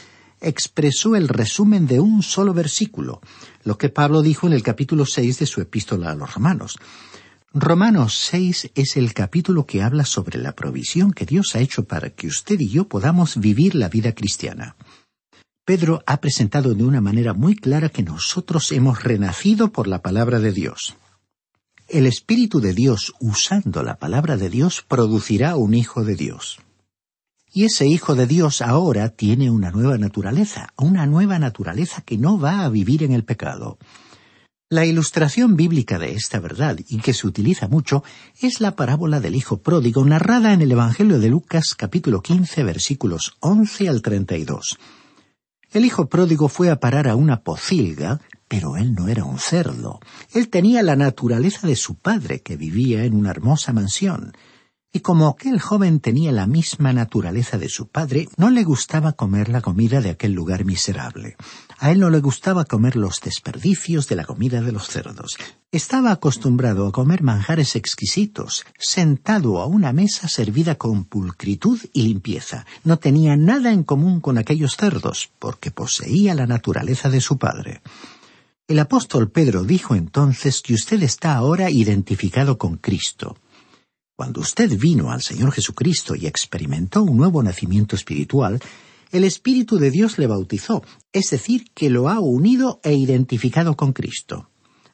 expresó 0.41 1.17
el 1.17 1.27
resumen 1.27 1.89
de 1.89 1.99
un 1.99 2.23
solo 2.23 2.55
versículo, 2.55 3.21
lo 3.65 3.77
que 3.79 3.89
Pablo 3.89 4.23
dijo 4.23 4.47
en 4.47 4.53
el 4.53 4.63
capítulo 4.63 5.05
seis 5.07 5.41
de 5.41 5.47
su 5.47 5.61
epístola 5.61 6.13
a 6.13 6.15
los 6.15 6.35
romanos. 6.35 6.79
Romanos 7.53 8.15
6 8.31 8.73
es 8.75 8.97
el 8.99 9.15
capítulo 9.15 9.65
que 9.65 9.83
habla 9.83 10.05
sobre 10.05 10.39
la 10.39 10.53
provisión 10.53 11.13
que 11.13 11.25
Dios 11.25 11.57
ha 11.57 11.61
hecho 11.61 11.85
para 11.85 12.11
que 12.11 12.27
usted 12.27 12.61
y 12.61 12.69
yo 12.69 12.87
podamos 12.87 13.41
vivir 13.41 13.75
la 13.75 13.89
vida 13.89 14.13
cristiana. 14.13 14.77
Pedro 15.65 16.03
ha 16.07 16.21
presentado 16.21 16.75
de 16.75 16.85
una 16.85 17.01
manera 17.01 17.33
muy 17.33 17.57
clara 17.57 17.89
que 17.89 18.03
nosotros 18.03 18.71
hemos 18.71 19.03
renacido 19.03 19.73
por 19.73 19.89
la 19.89 20.03
palabra 20.03 20.39
de 20.41 20.53
Dios. 20.53 20.95
El 21.88 22.04
Espíritu 22.04 22.61
de 22.61 22.75
Dios, 22.75 23.14
usando 23.18 23.83
la 23.83 23.97
palabra 23.97 24.37
de 24.37 24.50
Dios, 24.50 24.85
producirá 24.87 25.57
un 25.57 25.73
Hijo 25.73 26.04
de 26.04 26.16
Dios. 26.16 26.59
Y 27.50 27.64
ese 27.64 27.87
Hijo 27.87 28.14
de 28.14 28.26
Dios 28.26 28.61
ahora 28.61 29.09
tiene 29.09 29.50
una 29.50 29.71
nueva 29.71 29.97
naturaleza, 29.97 30.75
una 30.76 31.07
nueva 31.07 31.38
naturaleza 31.38 32.02
que 32.02 32.18
no 32.18 32.38
va 32.38 32.66
a 32.66 32.68
vivir 32.68 33.04
en 33.04 33.12
el 33.12 33.25
pecado. 33.25 33.78
La 34.68 34.85
ilustración 34.85 35.57
bíblica 35.57 35.99
de 35.99 36.12
esta 36.12 36.40
verdad, 36.40 36.78
y 36.87 36.99
que 36.99 37.14
se 37.14 37.26
utiliza 37.26 37.68
mucho, 37.68 38.04
es 38.38 38.61
la 38.61 38.76
parábola 38.76 39.18
del 39.21 39.35
Hijo 39.35 39.62
Pródigo 39.62 40.04
narrada 40.04 40.52
en 40.52 40.61
el 40.61 40.73
Evangelio 40.73 41.18
de 41.18 41.30
Lucas 41.30 41.75
capítulo 41.75 42.21
15 42.21 42.64
versículos 42.64 43.38
11 43.40 43.88
al 43.88 44.02
32. 44.02 44.78
El 45.73 45.87
Hijo 45.87 46.11
Pródigo 46.11 46.49
fue 46.49 46.68
a 46.68 46.80
parar 46.80 47.09
a 47.09 47.16
una 47.16 47.40
pocilga, 47.40 48.21
pero 48.49 48.76
él 48.76 48.95
no 48.95 49.09
era 49.09 49.25
un 49.25 49.38
cerdo. 49.38 50.00
Él 50.33 50.49
tenía 50.49 50.83
la 50.83 50.97
naturaleza 50.97 51.67
de 51.67 51.76
su 51.76 51.95
padre, 51.95 52.40
que 52.40 52.57
vivía 52.57 53.05
en 53.05 53.14
una 53.14 53.31
hermosa 53.31 53.73
mansión. 53.73 54.33
Y 54.90 55.00
como 55.00 55.28
aquel 55.28 55.61
joven 55.61 56.00
tenía 56.00 56.33
la 56.33 56.47
misma 56.47 56.95
naturaleza 56.95 57.59
de 57.59 57.69
su 57.69 57.88
padre, 57.88 58.26
no 58.38 58.49
le 58.49 58.64
gustaba 58.64 59.12
comer 59.12 59.50
la 59.50 59.61
comida 59.61 60.00
de 60.00 60.09
aquel 60.09 60.33
lugar 60.33 60.64
miserable. 60.64 61.37
A 61.78 61.90
él 61.90 62.00
no 62.00 62.09
le 62.09 62.21
gustaba 62.21 62.64
comer 62.64 62.97
los 62.97 63.21
desperdicios 63.21 64.09
de 64.09 64.17
la 64.17 64.25
comida 64.25 64.62
de 64.62 64.73
los 64.73 64.88
cerdos. 64.88 65.37
Estaba 65.71 66.11
acostumbrado 66.11 66.87
a 66.87 66.93
comer 66.93 67.23
manjares 67.23 67.76
exquisitos, 67.76 68.64
sentado 68.78 69.61
a 69.61 69.67
una 69.67 69.93
mesa 69.93 70.26
servida 70.26 70.76
con 70.76 71.05
pulcritud 71.05 71.78
y 71.93 72.05
limpieza. 72.05 72.64
No 72.83 72.99
tenía 72.99 73.37
nada 73.37 73.73
en 73.73 73.83
común 73.83 74.21
con 74.21 74.38
aquellos 74.38 74.78
cerdos, 74.78 75.31
porque 75.38 75.71
poseía 75.71 76.35
la 76.35 76.47
naturaleza 76.47 77.11
de 77.11 77.21
su 77.21 77.37
padre. 77.37 77.83
El 78.69 78.81
apóstol 78.81 79.31
Pedro 79.31 79.65
dijo 79.65 79.95
entonces 79.95 80.61
que 80.61 80.75
usted 80.75 81.03
está 81.03 81.37
ahora 81.37 81.71
identificado 81.71 82.59
con 82.59 82.77
Cristo. 82.77 83.39
Cuando 84.15 84.43
usted 84.43 84.79
vino 84.79 85.11
al 85.11 85.23
Señor 85.23 85.53
Jesucristo 85.53 86.15
y 86.15 86.27
experimentó 86.27 87.03
un 87.03 87.17
nuevo 87.17 87.43
nacimiento 87.43 87.97
espiritual, 87.97 88.61
el 89.11 89.25
Espíritu 89.25 89.79
de 89.79 89.91
Dios 89.91 90.19
le 90.19 90.27
bautizó, 90.27 90.85
es 91.15 91.31
decir, 91.31 91.71
que 91.73 91.89
lo 91.89 92.11
ha 92.11 92.21
unido 92.21 92.79
e 92.85 92.93
identificado 92.93 93.75
con 93.75 93.95
Cristo. 93.95 94.51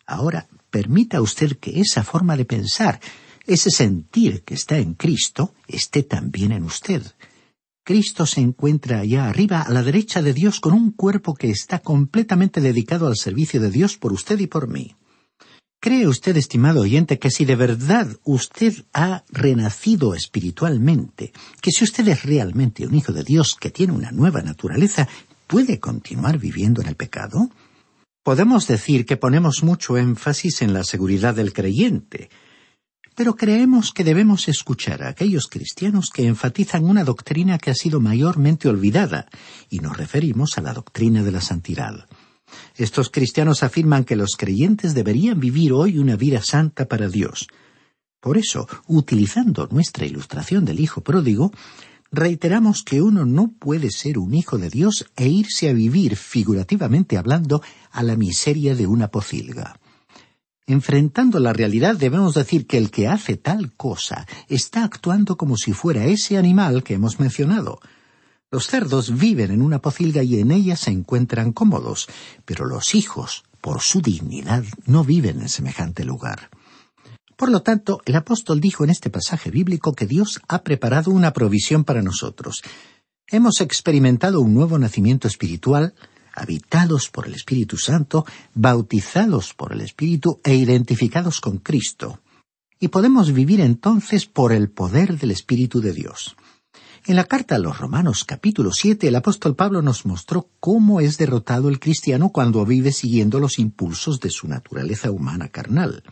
Ahora, 0.07 0.47
permita 0.71 1.21
usted 1.21 1.57
que 1.57 1.81
esa 1.81 2.05
forma 2.05 2.37
de 2.37 2.45
pensar, 2.45 3.01
ese 3.45 3.71
sentir 3.71 4.45
que 4.45 4.55
está 4.55 4.79
en 4.79 4.95
Cristo, 4.95 5.53
esté 5.67 6.05
también 6.05 6.53
en 6.53 6.63
usted. 6.63 7.03
Cristo 7.85 8.25
se 8.25 8.41
encuentra 8.41 9.01
allá 9.01 9.29
arriba 9.29 9.61
a 9.61 9.71
la 9.71 9.83
derecha 9.83 10.23
de 10.23 10.33
Dios 10.33 10.59
con 10.59 10.73
un 10.73 10.91
cuerpo 10.91 11.35
que 11.35 11.51
está 11.51 11.81
completamente 11.81 12.63
dedicado 12.63 13.07
al 13.07 13.17
servicio 13.17 13.61
de 13.61 13.71
Dios 13.71 13.99
por 13.99 14.15
usted 14.15 14.39
y 14.41 14.47
por 14.47 14.69
mí. 14.69 14.97
¿Cree 15.81 16.09
usted, 16.09 16.35
estimado 16.39 16.81
oyente, 16.81 17.19
que 17.19 17.31
si 17.31 17.45
de 17.45 17.57
verdad 17.57 18.09
usted 18.25 18.87
ha 18.95 19.23
renacido 19.29 20.15
espiritualmente, 20.15 21.35
que 21.61 21.73
si 21.73 21.85
usted 21.85 22.09
es 22.09 22.23
realmente 22.23 22.87
un 22.87 22.95
hijo 22.95 23.13
de 23.13 23.23
Dios 23.23 23.55
que 23.55 23.71
tiene 23.71 23.93
una 23.93 24.11
nueva 24.11 24.41
naturaleza, 24.41 25.07
puede 25.47 25.79
continuar 25.79 26.39
viviendo 26.39 26.81
en 26.81 26.89
el 26.89 26.97
pecado? 26.97 27.51
Podemos 28.23 28.67
decir 28.67 29.05
que 29.05 29.19
ponemos 29.19 29.63
mucho 29.63 29.99
énfasis 29.99 30.63
en 30.63 30.73
la 30.73 30.85
seguridad 30.85 31.35
del 31.35 31.53
creyente, 31.53 32.31
pero 33.15 33.37
creemos 33.37 33.93
que 33.93 34.05
debemos 34.05 34.49
escuchar 34.49 35.03
a 35.03 35.09
aquellos 35.09 35.47
cristianos 35.47 36.11
que 36.13 36.27
enfatizan 36.27 36.85
una 36.85 37.05
doctrina 37.05 37.59
que 37.59 37.71
ha 37.71 37.75
sido 37.75 38.01
mayormente 38.01 38.69
olvidada, 38.69 39.27
y 39.71 39.79
nos 39.79 39.97
referimos 39.97 40.59
a 40.59 40.63
la 40.63 40.73
doctrina 40.73 41.23
de 41.23 41.33
la 41.33 41.41
santidad. 41.41 42.07
Estos 42.77 43.11
cristianos 43.11 43.63
afirman 43.63 44.05
que 44.05 44.17
los 44.17 44.37
creyentes 44.37 44.95
deberían 44.95 45.41
vivir 45.41 45.73
hoy 45.73 45.99
una 45.99 46.17
vida 46.17 46.43
santa 46.43 46.87
para 46.87 47.09
Dios. 47.09 47.49
Por 48.21 48.39
eso, 48.39 48.67
utilizando 48.87 49.69
nuestra 49.71 50.07
ilustración 50.07 50.65
del 50.65 50.81
Hijo 50.81 51.03
pródigo, 51.03 51.53
reiteramos 52.11 52.83
que 52.83 53.03
uno 53.03 53.25
no 53.25 53.53
puede 53.59 53.91
ser 53.91 54.19
un 54.19 54.35
hijo 54.35 54.57
de 54.57 54.71
Dios 54.71 55.07
e 55.17 55.29
irse 55.29 55.69
a 55.69 55.73
vivir, 55.73 56.17
figurativamente 56.17 57.19
hablando, 57.19 57.63
a 57.91 58.03
la 58.03 58.17
miseria 58.17 58.75
de 58.75 58.87
una 58.87 59.09
pocilga. 59.09 59.79
Enfrentando 60.67 61.41
la 61.41 61.53
realidad 61.53 61.97
debemos 61.97 62.35
decir 62.35 62.67
que 62.67 62.79
el 62.79 62.91
que 62.91 63.07
hace 63.07 63.37
tal 63.37 63.75
cosa 63.75 64.27
está 64.49 64.85
actuando 64.85 65.37
como 65.37 65.57
si 65.57 65.73
fuera 65.73 66.07
ese 66.07 66.39
animal 66.39 66.83
que 66.83 66.95
hemos 66.95 67.21
mencionado, 67.21 67.81
los 68.51 68.69
cerdos 68.69 69.19
viven 69.19 69.51
en 69.51 69.61
una 69.61 69.81
pocilga 69.81 70.23
y 70.23 70.39
en 70.39 70.53
ella 70.53 70.77
se 70.77 70.91
encuentran 70.91 71.53
cómodos, 71.53 72.09
pero 72.45 72.65
los 72.65 72.95
hijos, 72.95 73.43
por 73.61 73.81
su 73.83 74.01
dignidad, 74.01 74.65
no 74.87 75.05
viven 75.05 75.41
en 75.41 75.49
semejante 75.49 76.05
lugar. 76.05 76.51
Por 77.37 77.51
lo 77.51 77.63
tanto, 77.63 78.01
el 78.07 78.15
apóstol 78.15 78.61
dijo 78.61 78.85
en 78.85 78.91
este 78.91 79.11
pasaje 79.11 79.51
bíblico 79.51 79.93
que 79.93 80.07
Dios 80.07 80.41
ha 80.49 80.63
preparado 80.63 81.11
una 81.11 81.33
provisión 81.33 81.85
para 81.85 82.01
nosotros. 82.01 82.63
Hemos 83.27 83.61
experimentado 83.61 84.41
un 84.41 84.55
nuevo 84.55 84.79
nacimiento 84.79 85.27
espiritual, 85.27 85.95
habitados 86.35 87.09
por 87.11 87.27
el 87.27 87.35
Espíritu 87.35 87.77
Santo, 87.77 88.25
bautizados 88.55 89.55
por 89.55 89.73
el 89.73 89.81
Espíritu 89.81 90.41
e 90.45 90.55
identificados 90.55 91.41
con 91.41 91.59
Cristo. 91.59 92.21
Y 92.81 92.89
podemos 92.89 93.33
vivir 93.33 93.61
entonces 93.61 94.27
por 94.27 94.53
el 94.53 94.69
poder 94.71 95.19
del 95.19 95.31
Espíritu 95.31 95.81
de 95.81 95.93
Dios. 95.93 96.37
En 97.07 97.17
la 97.17 97.25
carta 97.25 97.57
a 97.57 97.59
los 97.59 97.79
Romanos 97.79 98.25
capítulo 98.25 98.73
siete 98.73 99.09
el 99.09 99.17
apóstol 99.17 99.55
Pablo 99.55 99.83
nos 99.83 100.07
mostró 100.07 100.49
cómo 100.59 101.01
es 101.01 101.19
derrotado 101.19 101.69
el 101.69 101.79
cristiano 101.79 102.31
cuando 102.31 102.65
vive 102.65 102.93
siguiendo 102.93 103.39
los 103.41 103.59
impulsos 103.59 104.21
de 104.21 104.31
su 104.31 104.49
naturaleza 104.49 105.11
humana 105.11 105.49
carnal. 105.49 106.03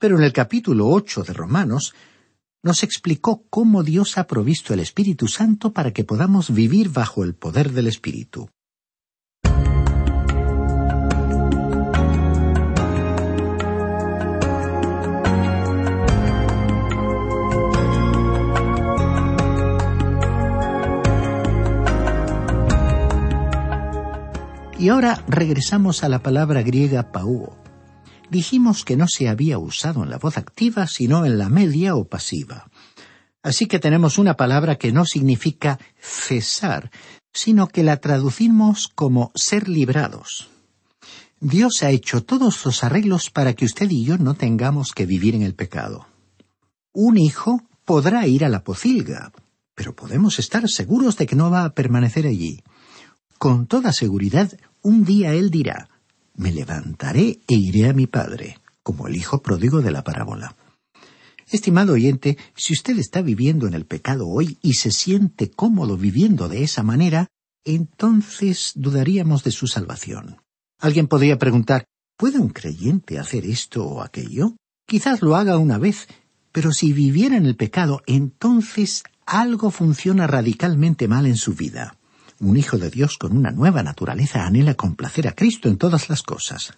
Pero 0.00 0.18
en 0.18 0.24
el 0.24 0.32
capítulo 0.32 0.88
ocho 0.88 1.22
de 1.22 1.32
Romanos 1.32 1.94
nos 2.62 2.82
explicó 2.82 3.44
cómo 3.50 3.84
Dios 3.84 4.18
ha 4.18 4.26
provisto 4.26 4.74
el 4.74 4.80
Espíritu 4.80 5.28
Santo 5.28 5.72
para 5.72 5.92
que 5.92 6.04
podamos 6.04 6.52
vivir 6.52 6.90
bajo 6.90 7.22
el 7.22 7.34
poder 7.34 7.72
del 7.72 7.86
Espíritu. 7.86 8.50
Y 24.80 24.88
ahora 24.88 25.22
regresamos 25.28 26.04
a 26.04 26.08
la 26.08 26.22
palabra 26.22 26.62
griega 26.62 27.12
pauo. 27.12 27.54
Dijimos 28.30 28.82
que 28.82 28.96
no 28.96 29.08
se 29.08 29.28
había 29.28 29.58
usado 29.58 30.02
en 30.02 30.08
la 30.08 30.16
voz 30.16 30.38
activa, 30.38 30.86
sino 30.86 31.26
en 31.26 31.36
la 31.36 31.50
media 31.50 31.94
o 31.96 32.06
pasiva. 32.06 32.70
Así 33.42 33.66
que 33.66 33.78
tenemos 33.78 34.16
una 34.16 34.38
palabra 34.38 34.76
que 34.76 34.90
no 34.90 35.04
significa 35.04 35.78
cesar, 36.00 36.90
sino 37.30 37.68
que 37.68 37.82
la 37.82 37.98
traducimos 37.98 38.88
como 38.88 39.32
ser 39.34 39.68
librados. 39.68 40.48
Dios 41.40 41.82
ha 41.82 41.90
hecho 41.90 42.24
todos 42.24 42.64
los 42.64 42.82
arreglos 42.82 43.28
para 43.28 43.52
que 43.52 43.66
usted 43.66 43.90
y 43.90 44.06
yo 44.06 44.16
no 44.16 44.32
tengamos 44.32 44.92
que 44.92 45.04
vivir 45.04 45.34
en 45.34 45.42
el 45.42 45.54
pecado. 45.54 46.06
Un 46.94 47.18
hijo 47.18 47.60
podrá 47.84 48.26
ir 48.26 48.46
a 48.46 48.48
la 48.48 48.64
pocilga, 48.64 49.30
pero 49.74 49.94
podemos 49.94 50.38
estar 50.38 50.66
seguros 50.70 51.18
de 51.18 51.26
que 51.26 51.36
no 51.36 51.50
va 51.50 51.64
a 51.64 51.74
permanecer 51.74 52.26
allí. 52.26 52.62
Con 53.36 53.66
toda 53.66 53.94
seguridad, 53.94 54.52
un 54.82 55.04
día 55.04 55.34
él 55.34 55.50
dirá, 55.50 55.88
me 56.34 56.52
levantaré 56.52 57.40
e 57.46 57.54
iré 57.54 57.88
a 57.88 57.92
mi 57.92 58.06
padre, 58.06 58.58
como 58.82 59.08
el 59.08 59.16
hijo 59.16 59.42
pródigo 59.42 59.82
de 59.82 59.90
la 59.90 60.04
parábola. 60.04 60.56
Estimado 61.50 61.94
oyente, 61.94 62.38
si 62.54 62.72
usted 62.72 62.98
está 62.98 63.22
viviendo 63.22 63.66
en 63.66 63.74
el 63.74 63.84
pecado 63.84 64.28
hoy 64.28 64.58
y 64.62 64.74
se 64.74 64.92
siente 64.92 65.50
cómodo 65.50 65.96
viviendo 65.96 66.48
de 66.48 66.62
esa 66.62 66.82
manera, 66.82 67.26
entonces 67.64 68.72
dudaríamos 68.76 69.44
de 69.44 69.50
su 69.50 69.66
salvación. 69.66 70.36
Alguien 70.78 71.08
podría 71.08 71.38
preguntar, 71.38 71.84
¿puede 72.16 72.38
un 72.38 72.50
creyente 72.50 73.18
hacer 73.18 73.44
esto 73.44 73.84
o 73.84 74.02
aquello? 74.02 74.56
Quizás 74.86 75.22
lo 75.22 75.36
haga 75.36 75.58
una 75.58 75.78
vez, 75.78 76.08
pero 76.52 76.72
si 76.72 76.92
viviera 76.92 77.36
en 77.36 77.46
el 77.46 77.56
pecado, 77.56 78.00
entonces 78.06 79.02
algo 79.26 79.70
funciona 79.70 80.26
radicalmente 80.26 81.06
mal 81.06 81.26
en 81.26 81.36
su 81.36 81.54
vida. 81.54 81.96
Un 82.40 82.56
hijo 82.56 82.78
de 82.78 82.88
Dios 82.88 83.18
con 83.18 83.36
una 83.36 83.50
nueva 83.50 83.82
naturaleza 83.82 84.46
anhela 84.46 84.74
complacer 84.74 85.28
a 85.28 85.34
Cristo 85.34 85.68
en 85.68 85.76
todas 85.76 86.08
las 86.08 86.22
cosas. 86.22 86.72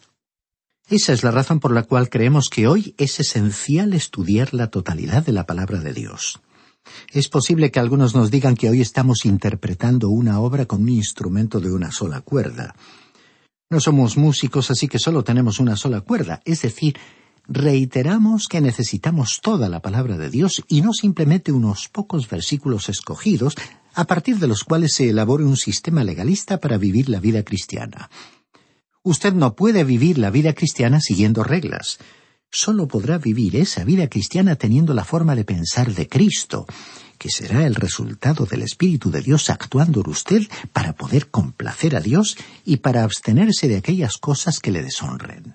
Esa 0.88 1.12
es 1.12 1.22
la 1.22 1.30
razón 1.30 1.60
por 1.60 1.72
la 1.72 1.84
cual 1.84 2.10
creemos 2.10 2.48
que 2.48 2.66
hoy 2.66 2.96
es 2.98 3.20
esencial 3.20 3.94
estudiar 3.94 4.52
la 4.54 4.70
totalidad 4.70 5.24
de 5.24 5.30
la 5.30 5.46
palabra 5.46 5.78
de 5.78 5.92
Dios. 5.92 6.40
Es 7.12 7.28
posible 7.28 7.70
que 7.70 7.78
algunos 7.78 8.12
nos 8.12 8.32
digan 8.32 8.56
que 8.56 8.70
hoy 8.70 8.80
estamos 8.80 9.24
interpretando 9.24 10.08
una 10.08 10.40
obra 10.40 10.66
con 10.66 10.82
un 10.82 10.88
instrumento 10.88 11.60
de 11.60 11.72
una 11.72 11.92
sola 11.92 12.22
cuerda. 12.22 12.74
No 13.70 13.78
somos 13.78 14.16
músicos, 14.16 14.68
así 14.72 14.88
que 14.88 14.98
solo 14.98 15.22
tenemos 15.22 15.60
una 15.60 15.76
sola 15.76 16.00
cuerda, 16.00 16.42
es 16.44 16.62
decir, 16.62 16.98
reiteramos 17.46 18.48
que 18.48 18.60
necesitamos 18.60 19.38
toda 19.40 19.68
la 19.68 19.80
palabra 19.80 20.18
de 20.18 20.28
Dios 20.28 20.60
y 20.66 20.82
no 20.82 20.92
simplemente 20.92 21.52
unos 21.52 21.88
pocos 21.88 22.28
versículos 22.28 22.88
escogidos 22.88 23.54
a 23.94 24.04
partir 24.04 24.38
de 24.38 24.46
los 24.46 24.64
cuales 24.64 24.94
se 24.94 25.08
elabore 25.08 25.44
un 25.44 25.56
sistema 25.56 26.04
legalista 26.04 26.58
para 26.58 26.78
vivir 26.78 27.08
la 27.08 27.20
vida 27.20 27.42
cristiana. 27.42 28.10
Usted 29.02 29.32
no 29.32 29.54
puede 29.54 29.84
vivir 29.84 30.18
la 30.18 30.30
vida 30.30 30.52
cristiana 30.52 31.00
siguiendo 31.00 31.42
reglas. 31.42 31.98
Solo 32.50 32.86
podrá 32.86 33.18
vivir 33.18 33.56
esa 33.56 33.84
vida 33.84 34.08
cristiana 34.08 34.56
teniendo 34.56 34.94
la 34.94 35.04
forma 35.04 35.34
de 35.34 35.44
pensar 35.44 35.92
de 35.94 36.08
Cristo, 36.08 36.66
que 37.18 37.30
será 37.30 37.66
el 37.66 37.74
resultado 37.74 38.46
del 38.46 38.62
Espíritu 38.62 39.10
de 39.10 39.22
Dios 39.22 39.50
actuando 39.50 40.00
en 40.00 40.10
usted 40.10 40.42
para 40.72 40.92
poder 40.92 41.30
complacer 41.30 41.96
a 41.96 42.00
Dios 42.00 42.36
y 42.64 42.78
para 42.78 43.04
abstenerse 43.04 43.68
de 43.68 43.76
aquellas 43.76 44.18
cosas 44.18 44.60
que 44.60 44.70
le 44.70 44.82
deshonren. 44.82 45.54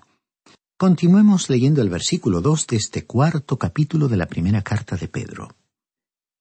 Continuemos 0.76 1.48
leyendo 1.48 1.82
el 1.82 1.88
versículo 1.88 2.40
dos 2.40 2.66
de 2.66 2.76
este 2.76 3.04
cuarto 3.04 3.58
capítulo 3.58 4.08
de 4.08 4.16
la 4.16 4.26
primera 4.26 4.62
carta 4.62 4.96
de 4.96 5.08
Pedro 5.08 5.56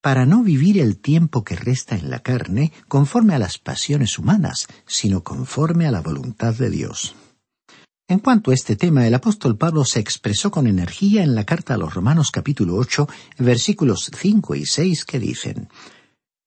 para 0.07 0.25
no 0.25 0.41
vivir 0.41 0.79
el 0.79 0.99
tiempo 0.99 1.43
que 1.43 1.57
resta 1.57 1.97
en 1.97 2.09
la 2.09 2.21
carne 2.21 2.71
conforme 2.87 3.35
a 3.35 3.39
las 3.39 3.57
pasiones 3.57 4.17
humanas, 4.17 4.67
sino 4.85 5.21
conforme 5.21 5.85
a 5.85 5.91
la 5.91 5.99
voluntad 5.99 6.55
de 6.55 6.69
Dios. 6.69 7.13
En 8.07 8.19
cuanto 8.19 8.51
a 8.51 8.53
este 8.53 8.77
tema, 8.77 9.05
el 9.05 9.13
apóstol 9.15 9.57
Pablo 9.57 9.83
se 9.83 9.99
expresó 9.99 10.49
con 10.49 10.65
energía 10.65 11.23
en 11.23 11.35
la 11.35 11.43
carta 11.43 11.73
a 11.73 11.77
los 11.77 11.93
Romanos 11.93 12.31
capítulo 12.31 12.75
8, 12.75 13.05
versículos 13.39 14.09
5 14.17 14.55
y 14.55 14.65
6 14.65 15.03
que 15.03 15.19
dicen, 15.19 15.67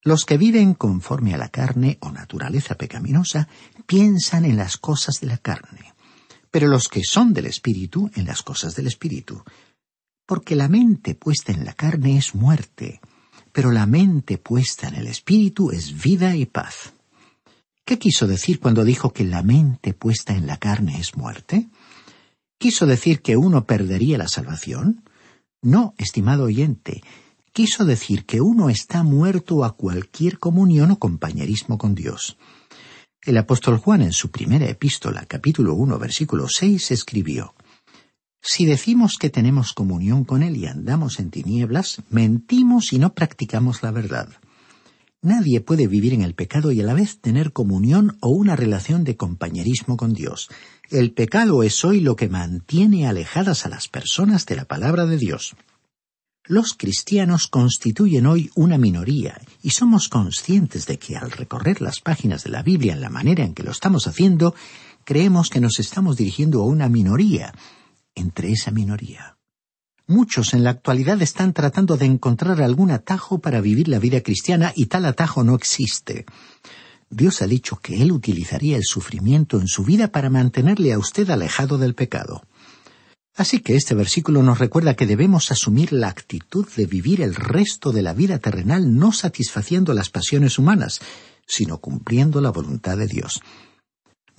Los 0.00 0.24
que 0.24 0.38
viven 0.38 0.72
conforme 0.72 1.34
a 1.34 1.36
la 1.36 1.50
carne 1.50 1.98
o 2.00 2.10
naturaleza 2.12 2.76
pecaminosa 2.76 3.46
piensan 3.84 4.46
en 4.46 4.56
las 4.56 4.78
cosas 4.78 5.16
de 5.20 5.26
la 5.26 5.36
carne, 5.36 5.92
pero 6.50 6.66
los 6.66 6.88
que 6.88 7.04
son 7.04 7.34
del 7.34 7.44
Espíritu 7.44 8.10
en 8.14 8.24
las 8.24 8.40
cosas 8.40 8.74
del 8.74 8.86
Espíritu. 8.86 9.44
Porque 10.26 10.56
la 10.56 10.68
mente 10.68 11.14
puesta 11.14 11.52
en 11.52 11.66
la 11.66 11.74
carne 11.74 12.16
es 12.16 12.34
muerte, 12.34 13.02
pero 13.52 13.70
la 13.72 13.86
mente 13.86 14.38
puesta 14.38 14.88
en 14.88 14.94
el 14.94 15.06
espíritu 15.06 15.70
es 15.70 16.02
vida 16.02 16.36
y 16.36 16.46
paz. 16.46 16.92
¿Qué 17.84 17.98
quiso 17.98 18.26
decir 18.26 18.60
cuando 18.60 18.84
dijo 18.84 19.12
que 19.12 19.24
la 19.24 19.42
mente 19.42 19.94
puesta 19.94 20.34
en 20.34 20.46
la 20.46 20.58
carne 20.58 20.98
es 21.00 21.16
muerte? 21.16 21.68
¿Quiso 22.58 22.86
decir 22.86 23.22
que 23.22 23.36
uno 23.36 23.64
perdería 23.64 24.18
la 24.18 24.28
salvación? 24.28 25.02
No, 25.62 25.94
estimado 25.98 26.44
oyente, 26.44 27.02
quiso 27.52 27.84
decir 27.84 28.26
que 28.26 28.40
uno 28.40 28.70
está 28.70 29.02
muerto 29.02 29.64
a 29.64 29.76
cualquier 29.76 30.38
comunión 30.38 30.90
o 30.90 30.98
compañerismo 30.98 31.78
con 31.78 31.94
Dios. 31.94 32.36
El 33.22 33.36
apóstol 33.36 33.78
Juan 33.78 34.02
en 34.02 34.12
su 34.12 34.30
primera 34.30 34.68
epístola, 34.68 35.26
capítulo 35.26 35.74
1, 35.74 35.98
versículo 35.98 36.46
6, 36.48 36.90
escribió 36.92 37.54
si 38.42 38.64
decimos 38.64 39.16
que 39.18 39.30
tenemos 39.30 39.72
comunión 39.72 40.24
con 40.24 40.42
Él 40.42 40.56
y 40.56 40.66
andamos 40.66 41.20
en 41.20 41.30
tinieblas, 41.30 42.02
mentimos 42.08 42.92
y 42.92 42.98
no 42.98 43.14
practicamos 43.14 43.82
la 43.82 43.90
verdad. 43.90 44.28
Nadie 45.22 45.60
puede 45.60 45.86
vivir 45.86 46.14
en 46.14 46.22
el 46.22 46.34
pecado 46.34 46.72
y 46.72 46.80
a 46.80 46.84
la 46.84 46.94
vez 46.94 47.20
tener 47.20 47.52
comunión 47.52 48.16
o 48.20 48.30
una 48.30 48.56
relación 48.56 49.04
de 49.04 49.16
compañerismo 49.16 49.98
con 49.98 50.14
Dios. 50.14 50.48
El 50.88 51.12
pecado 51.12 51.62
es 51.62 51.84
hoy 51.84 52.00
lo 52.00 52.16
que 52.16 52.30
mantiene 52.30 53.06
alejadas 53.06 53.66
a 53.66 53.68
las 53.68 53.88
personas 53.88 54.46
de 54.46 54.56
la 54.56 54.64
palabra 54.64 55.04
de 55.04 55.18
Dios. 55.18 55.54
Los 56.46 56.72
cristianos 56.72 57.48
constituyen 57.48 58.26
hoy 58.26 58.50
una 58.54 58.78
minoría 58.78 59.38
y 59.62 59.70
somos 59.70 60.08
conscientes 60.08 60.86
de 60.86 60.98
que 60.98 61.18
al 61.18 61.30
recorrer 61.30 61.82
las 61.82 62.00
páginas 62.00 62.42
de 62.44 62.50
la 62.50 62.62
Biblia 62.62 62.94
en 62.94 63.02
la 63.02 63.10
manera 63.10 63.44
en 63.44 63.52
que 63.52 63.62
lo 63.62 63.72
estamos 63.72 64.06
haciendo, 64.06 64.54
creemos 65.04 65.50
que 65.50 65.60
nos 65.60 65.78
estamos 65.78 66.16
dirigiendo 66.16 66.62
a 66.62 66.66
una 66.66 66.88
minoría, 66.88 67.52
entre 68.14 68.52
esa 68.52 68.70
minoría. 68.70 69.36
Muchos 70.06 70.54
en 70.54 70.64
la 70.64 70.70
actualidad 70.70 71.22
están 71.22 71.52
tratando 71.52 71.96
de 71.96 72.06
encontrar 72.06 72.60
algún 72.62 72.90
atajo 72.90 73.38
para 73.38 73.60
vivir 73.60 73.86
la 73.86 74.00
vida 74.00 74.22
cristiana 74.22 74.72
y 74.74 74.86
tal 74.86 75.04
atajo 75.04 75.44
no 75.44 75.54
existe. 75.54 76.26
Dios 77.08 77.42
ha 77.42 77.46
dicho 77.46 77.76
que 77.76 78.02
Él 78.02 78.10
utilizaría 78.10 78.76
el 78.76 78.84
sufrimiento 78.84 79.60
en 79.60 79.68
su 79.68 79.84
vida 79.84 80.08
para 80.08 80.30
mantenerle 80.30 80.92
a 80.92 80.98
usted 80.98 81.30
alejado 81.30 81.78
del 81.78 81.94
pecado. 81.94 82.42
Así 83.36 83.60
que 83.60 83.76
este 83.76 83.94
versículo 83.94 84.42
nos 84.42 84.58
recuerda 84.58 84.94
que 84.94 85.06
debemos 85.06 85.50
asumir 85.50 85.92
la 85.92 86.08
actitud 86.08 86.66
de 86.76 86.86
vivir 86.86 87.20
el 87.20 87.34
resto 87.34 87.92
de 87.92 88.02
la 88.02 88.12
vida 88.12 88.38
terrenal 88.38 88.96
no 88.96 89.12
satisfaciendo 89.12 89.94
las 89.94 90.10
pasiones 90.10 90.58
humanas, 90.58 91.00
sino 91.46 91.78
cumpliendo 91.78 92.40
la 92.40 92.50
voluntad 92.50 92.96
de 92.96 93.06
Dios. 93.06 93.40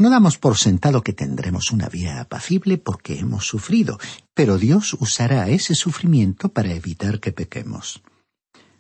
No 0.02 0.10
damos 0.10 0.40
por 0.40 0.58
sentado 0.58 1.04
que 1.04 1.14
tendremos 1.14 1.72
una 1.72 1.88
vida 1.88 2.22
apacible 2.22 2.80
porque 2.80 3.20
hemos 3.20 3.46
sufrido, 3.46 4.00
pero 4.34 4.58
Dios 4.58 4.96
usará 5.00 5.48
ese 5.50 5.76
sufrimiento 5.76 6.50
para 6.50 6.74
evitar 6.74 7.20
que 7.20 7.32
pequemos. 7.32 8.02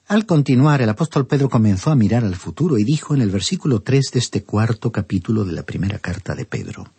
Al 0.08 0.26
continuar, 0.26 0.82
el 0.82 0.90
apóstol 0.90 1.28
Pedro 1.28 1.48
comenzó 1.48 1.92
a 1.92 1.96
mirar 1.96 2.26
al 2.26 2.34
futuro 2.34 2.80
y 2.80 2.84
dijo 2.84 3.14
en 3.14 3.22
el 3.22 3.30
versículo 3.30 3.84
tres 3.84 4.10
de 4.12 4.18
este 4.18 4.44
cuarto 4.44 4.92
capítulo 4.92 5.46
de 5.46 5.52
la 5.52 5.62
primera 5.62 6.00
carta 6.00 6.34
de 6.34 6.46
Pedro 6.46 6.92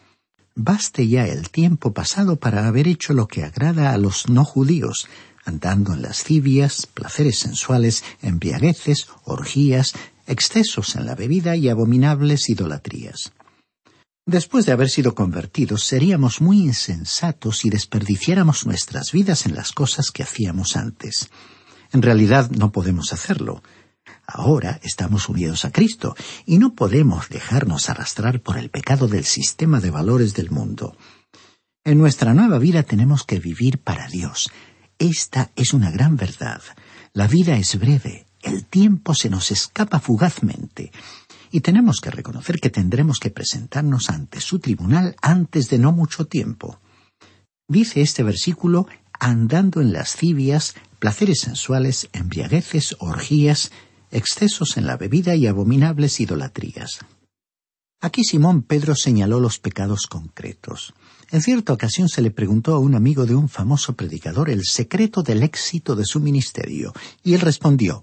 Baste 0.54 1.08
ya 1.08 1.26
el 1.26 1.50
tiempo 1.50 1.92
pasado 1.92 2.36
para 2.36 2.68
haber 2.68 2.86
hecho 2.86 3.14
lo 3.14 3.26
que 3.26 3.42
agrada 3.42 3.90
a 3.90 3.98
los 3.98 4.28
no 4.28 4.44
judíos, 4.44 5.08
andando 5.44 5.94
en 5.94 6.02
lascivias, 6.02 6.86
placeres 6.86 7.40
sensuales, 7.40 8.04
embriagueces, 8.22 9.08
orgías, 9.24 9.94
excesos 10.28 10.94
en 10.94 11.06
la 11.06 11.16
bebida 11.16 11.56
y 11.56 11.68
abominables 11.68 12.48
idolatrías. 12.48 13.32
Después 14.26 14.66
de 14.66 14.72
haber 14.72 14.88
sido 14.88 15.16
convertidos, 15.16 15.84
seríamos 15.84 16.40
muy 16.40 16.60
insensatos 16.60 17.58
si 17.58 17.70
desperdiciáramos 17.70 18.66
nuestras 18.66 19.10
vidas 19.10 19.46
en 19.46 19.56
las 19.56 19.72
cosas 19.72 20.12
que 20.12 20.22
hacíamos 20.22 20.76
antes. 20.76 21.28
En 21.92 22.02
realidad 22.02 22.48
no 22.50 22.70
podemos 22.70 23.12
hacerlo. 23.12 23.64
Ahora 24.24 24.78
estamos 24.84 25.28
unidos 25.28 25.64
a 25.64 25.72
Cristo 25.72 26.14
y 26.46 26.58
no 26.58 26.74
podemos 26.74 27.28
dejarnos 27.30 27.90
arrastrar 27.90 28.40
por 28.40 28.58
el 28.58 28.70
pecado 28.70 29.08
del 29.08 29.24
sistema 29.24 29.80
de 29.80 29.90
valores 29.90 30.34
del 30.34 30.52
mundo. 30.52 30.96
En 31.84 31.98
nuestra 31.98 32.32
nueva 32.32 32.58
vida 32.58 32.84
tenemos 32.84 33.24
que 33.24 33.40
vivir 33.40 33.80
para 33.80 34.06
Dios. 34.06 34.50
Esta 34.98 35.50
es 35.56 35.74
una 35.74 35.90
gran 35.90 36.14
verdad. 36.14 36.62
La 37.12 37.26
vida 37.26 37.56
es 37.56 37.76
breve, 37.76 38.26
el 38.40 38.66
tiempo 38.66 39.14
se 39.14 39.28
nos 39.28 39.50
escapa 39.50 39.98
fugazmente 39.98 40.92
y 41.52 41.60
tenemos 41.60 42.00
que 42.00 42.10
reconocer 42.10 42.58
que 42.58 42.70
tendremos 42.70 43.18
que 43.20 43.30
presentarnos 43.30 44.08
ante 44.08 44.40
su 44.40 44.58
tribunal 44.58 45.14
antes 45.20 45.68
de 45.68 45.78
no 45.78 45.92
mucho 45.92 46.26
tiempo. 46.26 46.80
Dice 47.68 48.00
este 48.00 48.22
versículo 48.22 48.88
andando 49.20 49.80
en 49.80 49.92
lascivias, 49.92 50.74
placeres 50.98 51.40
sensuales, 51.40 52.08
embriagueces, 52.12 52.96
orgías, 52.98 53.70
excesos 54.10 54.76
en 54.76 54.86
la 54.86 54.96
bebida 54.96 55.36
y 55.36 55.46
abominables 55.46 56.18
idolatrías. 56.18 57.00
Aquí 58.00 58.24
Simón 58.24 58.62
Pedro 58.62 58.96
señaló 58.96 59.38
los 59.38 59.60
pecados 59.60 60.08
concretos. 60.08 60.92
En 61.30 61.40
cierta 61.40 61.72
ocasión 61.72 62.08
se 62.08 62.20
le 62.20 62.32
preguntó 62.32 62.74
a 62.74 62.80
un 62.80 62.96
amigo 62.96 63.26
de 63.26 63.36
un 63.36 63.48
famoso 63.48 63.94
predicador 63.94 64.50
el 64.50 64.64
secreto 64.64 65.22
del 65.22 65.44
éxito 65.44 65.94
de 65.94 66.04
su 66.04 66.18
ministerio, 66.18 66.92
y 67.22 67.34
él 67.34 67.40
respondió 67.40 68.02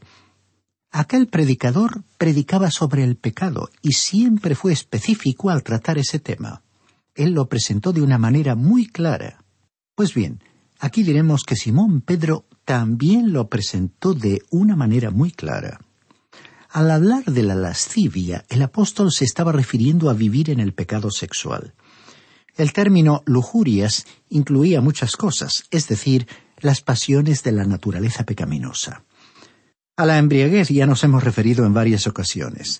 Aquel 0.91 1.27
predicador 1.27 2.03
predicaba 2.17 2.71
sobre 2.71 3.03
el 3.03 3.15
pecado 3.15 3.69
y 3.81 3.93
siempre 3.93 4.55
fue 4.55 4.73
específico 4.73 5.49
al 5.51 5.63
tratar 5.63 5.99
ese 5.99 6.19
tema. 6.19 6.63
Él 7.13 7.33
lo 7.33 7.47
presentó 7.47 7.93
de 7.93 8.01
una 8.01 8.17
manera 8.17 8.55
muy 8.55 8.87
clara. 8.87 9.43
Pues 9.93 10.13
bien, 10.13 10.41
aquí 10.79 11.03
diremos 11.03 11.43
que 11.43 11.55
Simón 11.55 12.01
Pedro 12.01 12.45
también 12.65 13.33
lo 13.33 13.49
presentó 13.49 14.13
de 14.13 14.41
una 14.49 14.75
manera 14.75 15.11
muy 15.11 15.31
clara. 15.31 15.79
Al 16.71 16.91
hablar 16.91 17.25
de 17.25 17.43
la 17.43 17.55
lascivia, 17.55 18.45
el 18.49 18.61
apóstol 18.61 19.11
se 19.11 19.25
estaba 19.25 19.51
refiriendo 19.51 20.09
a 20.09 20.13
vivir 20.13 20.49
en 20.49 20.59
el 20.59 20.73
pecado 20.73 21.11
sexual. 21.11 21.73
El 22.55 22.73
término 22.73 23.23
lujurias 23.25 24.05
incluía 24.29 24.81
muchas 24.81 25.15
cosas, 25.15 25.65
es 25.71 25.87
decir, 25.87 26.27
las 26.59 26.81
pasiones 26.81 27.43
de 27.43 27.51
la 27.53 27.63
naturaleza 27.63 28.23
pecaminosa. 28.23 29.03
A 29.99 30.05
la 30.05 30.17
embriaguez 30.17 30.69
ya 30.69 30.85
nos 30.85 31.03
hemos 31.03 31.25
referido 31.25 31.65
en 31.65 31.73
varias 31.73 32.07
ocasiones. 32.07 32.79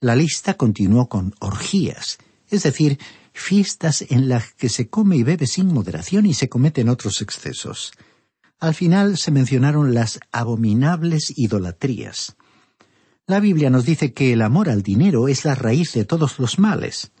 La 0.00 0.16
lista 0.16 0.54
continuó 0.54 1.10
con 1.10 1.34
orgías, 1.38 2.16
es 2.48 2.62
decir, 2.62 2.98
fiestas 3.34 4.00
en 4.08 4.30
las 4.30 4.54
que 4.54 4.70
se 4.70 4.88
come 4.88 5.18
y 5.18 5.22
bebe 5.24 5.46
sin 5.46 5.66
moderación 5.66 6.24
y 6.24 6.32
se 6.32 6.48
cometen 6.48 6.88
otros 6.88 7.20
excesos. 7.20 7.92
Al 8.60 8.74
final 8.74 9.18
se 9.18 9.30
mencionaron 9.30 9.92
las 9.92 10.20
abominables 10.32 11.34
idolatrías. 11.36 12.34
La 13.26 13.40
Biblia 13.40 13.68
nos 13.68 13.84
dice 13.84 14.14
que 14.14 14.32
el 14.32 14.40
amor 14.40 14.70
al 14.70 14.82
dinero 14.82 15.28
es 15.28 15.44
la 15.44 15.54
raíz 15.54 15.92
de 15.92 16.06
todos 16.06 16.38
los 16.38 16.58
males. 16.58 17.12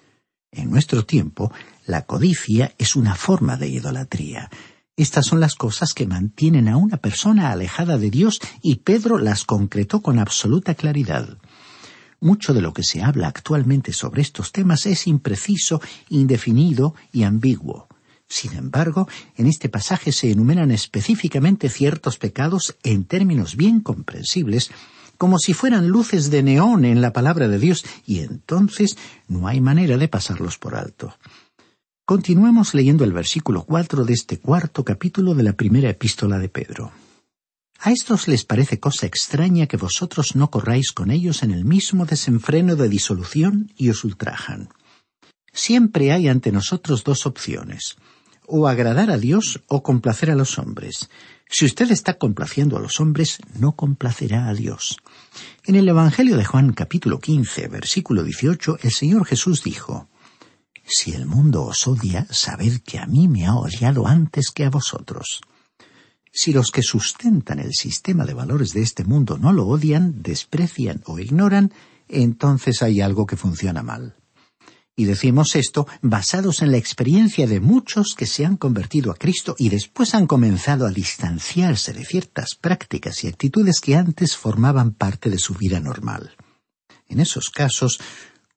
En 0.52 0.70
nuestro 0.70 1.04
tiempo, 1.04 1.52
la 1.84 2.06
codicia 2.06 2.74
es 2.78 2.96
una 2.96 3.14
forma 3.14 3.58
de 3.58 3.68
idolatría. 3.68 4.48
Estas 4.96 5.26
son 5.26 5.40
las 5.40 5.56
cosas 5.56 5.92
que 5.92 6.06
mantienen 6.06 6.68
a 6.68 6.76
una 6.76 6.98
persona 6.98 7.50
alejada 7.50 7.98
de 7.98 8.10
Dios 8.10 8.38
y 8.62 8.76
Pedro 8.76 9.18
las 9.18 9.44
concretó 9.44 10.00
con 10.02 10.20
absoluta 10.20 10.76
claridad. 10.76 11.36
Mucho 12.20 12.54
de 12.54 12.62
lo 12.62 12.72
que 12.72 12.84
se 12.84 13.02
habla 13.02 13.26
actualmente 13.26 13.92
sobre 13.92 14.22
estos 14.22 14.52
temas 14.52 14.86
es 14.86 15.08
impreciso, 15.08 15.82
indefinido 16.10 16.94
y 17.10 17.24
ambiguo. 17.24 17.88
Sin 18.28 18.54
embargo, 18.54 19.08
en 19.36 19.48
este 19.48 19.68
pasaje 19.68 20.12
se 20.12 20.30
enumeran 20.30 20.70
específicamente 20.70 21.68
ciertos 21.68 22.16
pecados 22.16 22.76
en 22.84 23.04
términos 23.04 23.56
bien 23.56 23.80
comprensibles, 23.80 24.70
como 25.18 25.40
si 25.40 25.54
fueran 25.54 25.88
luces 25.88 26.30
de 26.30 26.44
neón 26.44 26.84
en 26.84 27.00
la 27.00 27.12
palabra 27.12 27.48
de 27.48 27.58
Dios, 27.58 27.84
y 28.06 28.20
entonces 28.20 28.96
no 29.26 29.48
hay 29.48 29.60
manera 29.60 29.98
de 29.98 30.06
pasarlos 30.06 30.56
por 30.56 30.76
alto. 30.76 31.14
Continuemos 32.06 32.74
leyendo 32.74 33.02
el 33.04 33.14
versículo 33.14 33.64
cuatro 33.64 34.04
de 34.04 34.12
este 34.12 34.38
cuarto 34.38 34.84
capítulo 34.84 35.34
de 35.34 35.42
la 35.42 35.54
primera 35.54 35.88
epístola 35.88 36.38
de 36.38 36.50
Pedro. 36.50 36.92
A 37.78 37.92
estos 37.92 38.28
les 38.28 38.44
parece 38.44 38.78
cosa 38.78 39.06
extraña 39.06 39.66
que 39.66 39.78
vosotros 39.78 40.36
no 40.36 40.50
corráis 40.50 40.92
con 40.92 41.10
ellos 41.10 41.42
en 41.42 41.50
el 41.50 41.64
mismo 41.64 42.04
desenfreno 42.04 42.76
de 42.76 42.90
disolución 42.90 43.72
y 43.78 43.88
os 43.88 44.04
ultrajan. 44.04 44.68
Siempre 45.50 46.12
hay 46.12 46.28
ante 46.28 46.52
nosotros 46.52 47.04
dos 47.04 47.24
opciones 47.24 47.96
o 48.46 48.68
agradar 48.68 49.10
a 49.10 49.16
Dios 49.16 49.62
o 49.66 49.82
complacer 49.82 50.30
a 50.30 50.34
los 50.34 50.58
hombres. 50.58 51.08
Si 51.48 51.64
usted 51.64 51.90
está 51.90 52.18
complaciendo 52.18 52.76
a 52.76 52.80
los 52.80 53.00
hombres, 53.00 53.38
no 53.58 53.76
complacerá 53.76 54.48
a 54.48 54.52
Dios. 54.52 54.98
En 55.64 55.74
el 55.74 55.88
Evangelio 55.88 56.36
de 56.36 56.44
Juan 56.44 56.74
capítulo 56.74 57.18
15, 57.18 57.66
versículo 57.68 58.22
18, 58.22 58.80
el 58.82 58.92
Señor 58.92 59.24
Jesús 59.24 59.62
dijo, 59.62 60.10
Si 60.86 61.12
el 61.12 61.26
mundo 61.26 61.64
os 61.64 61.86
odia, 61.86 62.26
sabed 62.30 62.80
que 62.82 62.98
a 62.98 63.06
mí 63.06 63.26
me 63.26 63.46
ha 63.46 63.54
odiado 63.54 64.06
antes 64.06 64.50
que 64.50 64.64
a 64.64 64.70
vosotros. 64.70 65.40
Si 66.30 66.52
los 66.52 66.70
que 66.70 66.82
sustentan 66.82 67.58
el 67.58 67.72
sistema 67.72 68.24
de 68.24 68.34
valores 68.34 68.72
de 68.72 68.82
este 68.82 69.04
mundo 69.04 69.38
no 69.38 69.52
lo 69.52 69.66
odian, 69.66 70.22
desprecian 70.22 71.02
o 71.06 71.18
ignoran, 71.18 71.72
entonces 72.08 72.82
hay 72.82 73.00
algo 73.00 73.24
que 73.26 73.36
funciona 73.36 73.82
mal. 73.82 74.16
Y 74.96 75.06
decimos 75.06 75.56
esto 75.56 75.88
basados 76.02 76.62
en 76.62 76.70
la 76.70 76.76
experiencia 76.76 77.46
de 77.46 77.60
muchos 77.60 78.14
que 78.16 78.26
se 78.26 78.44
han 78.44 78.56
convertido 78.56 79.10
a 79.10 79.16
Cristo 79.16 79.56
y 79.58 79.68
después 79.68 80.14
han 80.14 80.26
comenzado 80.26 80.86
a 80.86 80.90
distanciarse 80.90 81.92
de 81.92 82.04
ciertas 82.04 82.54
prácticas 82.54 83.24
y 83.24 83.28
actitudes 83.28 83.80
que 83.80 83.96
antes 83.96 84.36
formaban 84.36 84.92
parte 84.92 85.30
de 85.30 85.38
su 85.38 85.54
vida 85.54 85.80
normal. 85.80 86.36
En 87.08 87.20
esos 87.20 87.50
casos, 87.50 88.00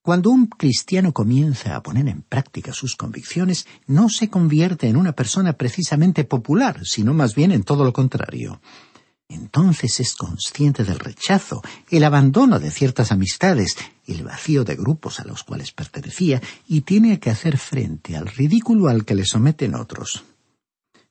cuando 0.07 0.29
un 0.29 0.45
cristiano 0.45 1.11
comienza 1.11 1.75
a 1.75 1.83
poner 1.83 2.07
en 2.07 2.21
práctica 2.21 2.71
sus 2.71 2.95
convicciones, 2.95 3.67
no 3.87 4.07
se 4.07 4.29
convierte 4.29 4.87
en 4.87 4.95
una 4.95 5.11
persona 5.11 5.51
precisamente 5.51 6.23
popular, 6.23 6.79
sino 6.85 7.13
más 7.13 7.35
bien 7.35 7.51
en 7.51 7.63
todo 7.63 7.83
lo 7.83 7.91
contrario 7.91 8.61
entonces 9.29 9.99
es 9.99 10.15
consciente 10.15 10.85
del 10.85 10.99
rechazo, 10.99 11.61
el 11.89 12.05
abandono 12.05 12.59
de 12.59 12.71
ciertas 12.71 13.11
amistades, 13.11 13.75
el 14.05 14.23
vacío 14.23 14.63
de 14.63 14.77
grupos 14.77 15.19
a 15.19 15.25
los 15.25 15.43
cuales 15.43 15.73
pertenecía 15.73 16.41
y 16.65 16.81
tiene 16.81 17.19
que 17.19 17.29
hacer 17.29 17.57
frente 17.57 18.15
al 18.15 18.27
ridículo 18.27 18.87
al 18.87 19.03
que 19.03 19.15
le 19.15 19.25
someten 19.25 19.75
otros. 19.75 20.23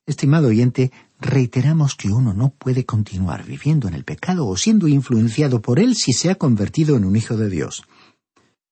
Estimado 0.07 0.49
oyente, 0.49 0.93
reiteramos 1.21 1.95
que 1.95 2.09
uno 2.09 2.33
no 2.33 2.51
puede 2.51 2.87
continuar 2.87 3.45
viviendo 3.45 3.89
en 3.89 3.93
el 3.93 4.05
pecado 4.05 4.47
o 4.47 4.57
siendo 4.57 4.89
influenciado 4.89 5.61
por 5.61 5.79
él 5.79 5.95
si 5.95 6.15
se 6.15 6.31
ha 6.31 6.37
convertido 6.37 6.97
en 6.97 7.05
un 7.05 7.17
hijo 7.17 7.37
de 7.37 7.51
Dios. 7.51 7.85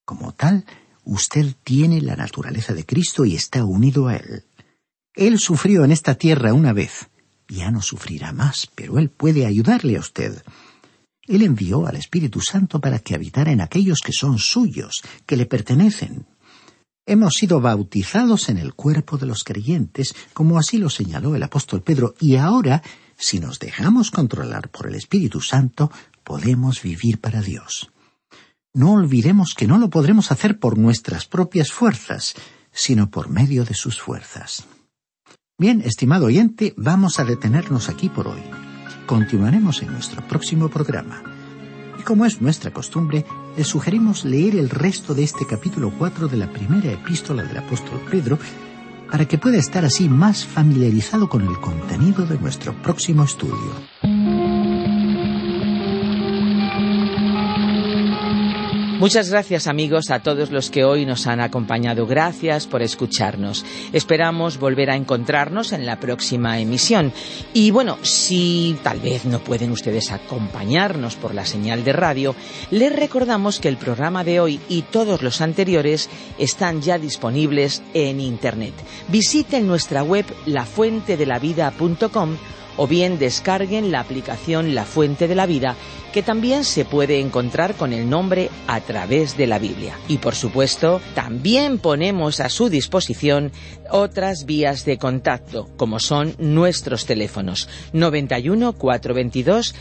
Como 0.04 0.32
tal, 0.32 0.64
usted 1.04 1.54
tiene 1.64 2.00
la 2.00 2.16
naturaleza 2.16 2.74
de 2.74 2.84
Cristo 2.84 3.24
y 3.24 3.34
está 3.34 3.64
unido 3.64 4.08
a 4.08 4.16
él. 4.16 4.44
Él 5.14 5.38
sufrió 5.38 5.84
en 5.84 5.92
esta 5.92 6.16
tierra 6.16 6.52
una 6.52 6.72
vez, 6.72 7.08
ya 7.48 7.70
no 7.70 7.82
sufrirá 7.82 8.32
más, 8.32 8.68
pero 8.74 8.98
Él 8.98 9.10
puede 9.10 9.46
ayudarle 9.46 9.96
a 9.96 10.00
usted. 10.00 10.42
Él 11.26 11.42
envió 11.42 11.86
al 11.86 11.96
Espíritu 11.96 12.40
Santo 12.40 12.80
para 12.80 12.98
que 12.98 13.14
habitara 13.14 13.52
en 13.52 13.60
aquellos 13.60 14.00
que 14.04 14.12
son 14.12 14.38
suyos, 14.38 15.02
que 15.26 15.36
le 15.36 15.46
pertenecen. 15.46 16.26
Hemos 17.06 17.34
sido 17.34 17.60
bautizados 17.60 18.48
en 18.48 18.58
el 18.58 18.74
cuerpo 18.74 19.18
de 19.18 19.26
los 19.26 19.44
creyentes, 19.44 20.14
como 20.32 20.58
así 20.58 20.78
lo 20.78 20.88
señaló 20.88 21.34
el 21.36 21.42
apóstol 21.42 21.82
Pedro, 21.82 22.14
y 22.18 22.36
ahora, 22.36 22.82
si 23.16 23.40
nos 23.40 23.58
dejamos 23.58 24.10
controlar 24.10 24.70
por 24.70 24.86
el 24.86 24.94
Espíritu 24.94 25.40
Santo, 25.40 25.90
podemos 26.24 26.82
vivir 26.82 27.20
para 27.20 27.42
Dios. 27.42 27.90
No 28.76 28.90
olvidemos 28.90 29.54
que 29.54 29.68
no 29.68 29.78
lo 29.78 29.88
podremos 29.88 30.32
hacer 30.32 30.58
por 30.58 30.78
nuestras 30.78 31.26
propias 31.26 31.70
fuerzas, 31.70 32.34
sino 32.72 33.08
por 33.08 33.30
medio 33.30 33.64
de 33.64 33.74
sus 33.74 34.00
fuerzas. 34.00 34.66
Bien, 35.56 35.80
estimado 35.80 36.26
oyente, 36.26 36.74
vamos 36.76 37.20
a 37.20 37.24
detenernos 37.24 37.88
aquí 37.88 38.08
por 38.08 38.26
hoy. 38.26 38.42
Continuaremos 39.06 39.80
en 39.82 39.92
nuestro 39.92 40.26
próximo 40.26 40.70
programa. 40.70 41.22
Y 42.00 42.02
como 42.02 42.26
es 42.26 42.42
nuestra 42.42 42.72
costumbre, 42.72 43.24
le 43.56 43.62
sugerimos 43.62 44.24
leer 44.24 44.56
el 44.56 44.68
resto 44.68 45.14
de 45.14 45.22
este 45.22 45.46
capítulo 45.46 45.92
4 45.96 46.26
de 46.26 46.36
la 46.36 46.52
primera 46.52 46.90
epístola 46.90 47.44
del 47.44 47.58
apóstol 47.58 48.00
Pedro 48.10 48.40
para 49.08 49.28
que 49.28 49.38
pueda 49.38 49.58
estar 49.58 49.84
así 49.84 50.08
más 50.08 50.44
familiarizado 50.44 51.28
con 51.28 51.42
el 51.42 51.60
contenido 51.60 52.26
de 52.26 52.40
nuestro 52.40 52.74
próximo 52.82 53.22
estudio. 53.22 54.53
Muchas 58.98 59.28
gracias 59.28 59.66
amigos 59.66 60.10
a 60.10 60.20
todos 60.20 60.50
los 60.50 60.70
que 60.70 60.84
hoy 60.84 61.04
nos 61.04 61.26
han 61.26 61.40
acompañado. 61.40 62.06
Gracias 62.06 62.66
por 62.66 62.80
escucharnos. 62.80 63.64
Esperamos 63.92 64.58
volver 64.58 64.90
a 64.90 64.96
encontrarnos 64.96 65.72
en 65.72 65.84
la 65.84 65.98
próxima 65.98 66.60
emisión. 66.60 67.12
Y 67.52 67.70
bueno, 67.70 67.98
si 68.02 68.76
tal 68.82 69.00
vez 69.00 69.24
no 69.24 69.40
pueden 69.40 69.72
ustedes 69.72 70.12
acompañarnos 70.12 71.16
por 71.16 71.34
la 71.34 71.44
señal 71.44 71.82
de 71.82 71.92
radio, 71.92 72.34
les 72.70 72.94
recordamos 72.94 73.58
que 73.58 73.68
el 73.68 73.76
programa 73.76 74.22
de 74.22 74.40
hoy 74.40 74.60
y 74.68 74.82
todos 74.82 75.22
los 75.22 75.40
anteriores 75.40 76.08
están 76.38 76.80
ya 76.80 76.96
disponibles 76.98 77.82
en 77.94 78.20
Internet. 78.20 78.74
Visiten 79.08 79.66
nuestra 79.66 80.02
web 80.02 80.24
lafuentedelavida.com 80.46 82.36
o 82.76 82.86
bien 82.86 83.18
descarguen 83.18 83.92
la 83.92 84.00
aplicación 84.00 84.74
La 84.74 84.84
Fuente 84.84 85.28
de 85.28 85.34
la 85.34 85.46
Vida, 85.46 85.76
que 86.12 86.22
también 86.22 86.64
se 86.64 86.84
puede 86.84 87.20
encontrar 87.20 87.74
con 87.74 87.92
el 87.92 88.08
nombre 88.08 88.48
a 88.68 88.80
través 88.80 89.36
de 89.36 89.46
la 89.46 89.58
Biblia. 89.58 89.98
Y 90.06 90.18
por 90.18 90.34
supuesto, 90.34 91.00
también 91.14 91.78
ponemos 91.78 92.40
a 92.40 92.48
su 92.48 92.68
disposición 92.68 93.50
otras 93.90 94.44
vías 94.44 94.84
de 94.84 94.98
contacto, 94.98 95.68
como 95.76 95.98
son 95.98 96.34
nuestros 96.38 97.06
teléfonos 97.06 97.68
91 97.92 98.74
422 98.74 99.74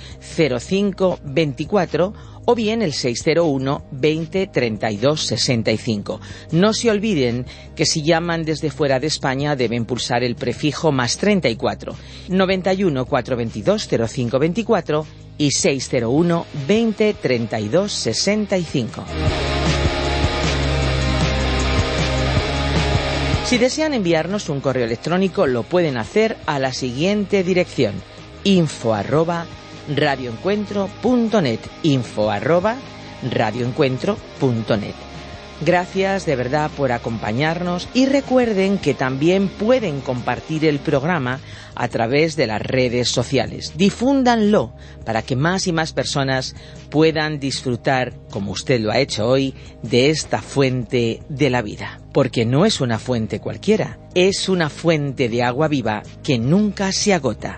05 0.59 1.19
24 1.23 2.13
o 2.45 2.55
bien 2.55 2.81
el 2.81 2.93
601 2.93 3.83
20 3.91 4.47
32 4.47 5.21
65. 5.21 6.21
No 6.51 6.73
se 6.73 6.89
olviden 6.89 7.45
que 7.75 7.85
si 7.85 8.03
llaman 8.03 8.43
desde 8.43 8.71
fuera 8.71 8.99
de 8.99 9.07
España 9.07 9.55
deben 9.55 9.85
pulsar 9.85 10.23
el 10.23 10.35
prefijo 10.35 10.91
más 10.91 11.17
34 11.17 11.95
91 12.29 13.05
422 13.05 13.89
05 14.09 14.39
24 14.39 15.05
y 15.37 15.51
601 15.51 16.45
20 16.67 17.13
32 17.13 17.91
65. 17.91 19.03
Si 23.45 23.57
desean 23.57 23.93
enviarnos 23.93 24.49
un 24.49 24.61
correo 24.61 24.85
electrónico 24.85 25.45
lo 25.45 25.63
pueden 25.63 25.97
hacer 25.97 26.37
a 26.45 26.59
la 26.59 26.73
siguiente 26.73 27.43
dirección 27.43 27.93
info 28.43 28.93
arroba 28.93 29.45
radioencuentro.net, 29.87 31.59
info 31.83 32.31
arroba 32.31 32.75
radioencuentro.net. 33.29 34.95
Gracias 35.61 36.25
de 36.25 36.35
verdad 36.35 36.69
por 36.75 36.91
acompañarnos 36.91 37.87
y 37.93 38.05
recuerden 38.05 38.77
que 38.77 38.93
también 38.93 39.47
pueden 39.47 40.01
compartir 40.01 40.65
el 40.65 40.79
programa 40.79 41.39
a 41.75 41.87
través 41.87 42.35
de 42.35 42.47
las 42.47 42.61
redes 42.61 43.07
sociales. 43.07 43.73
Difúndanlo 43.77 44.73
para 45.05 45.21
que 45.21 45.37
más 45.37 45.67
y 45.67 45.71
más 45.71 45.93
personas 45.93 46.55
puedan 46.89 47.39
disfrutar, 47.39 48.13
como 48.29 48.51
usted 48.51 48.81
lo 48.81 48.91
ha 48.91 48.99
hecho 48.99 49.25
hoy, 49.27 49.53
de 49.83 50.09
esta 50.09 50.41
fuente 50.41 51.21
de 51.29 51.49
la 51.49 51.61
vida. 51.61 52.01
Porque 52.11 52.45
no 52.45 52.65
es 52.65 52.81
una 52.81 52.99
fuente 52.99 53.39
cualquiera, 53.39 53.99
es 54.15 54.49
una 54.49 54.69
fuente 54.69 55.29
de 55.29 55.43
agua 55.43 55.69
viva 55.69 56.03
que 56.23 56.39
nunca 56.39 56.91
se 56.91 57.13
agota. 57.13 57.57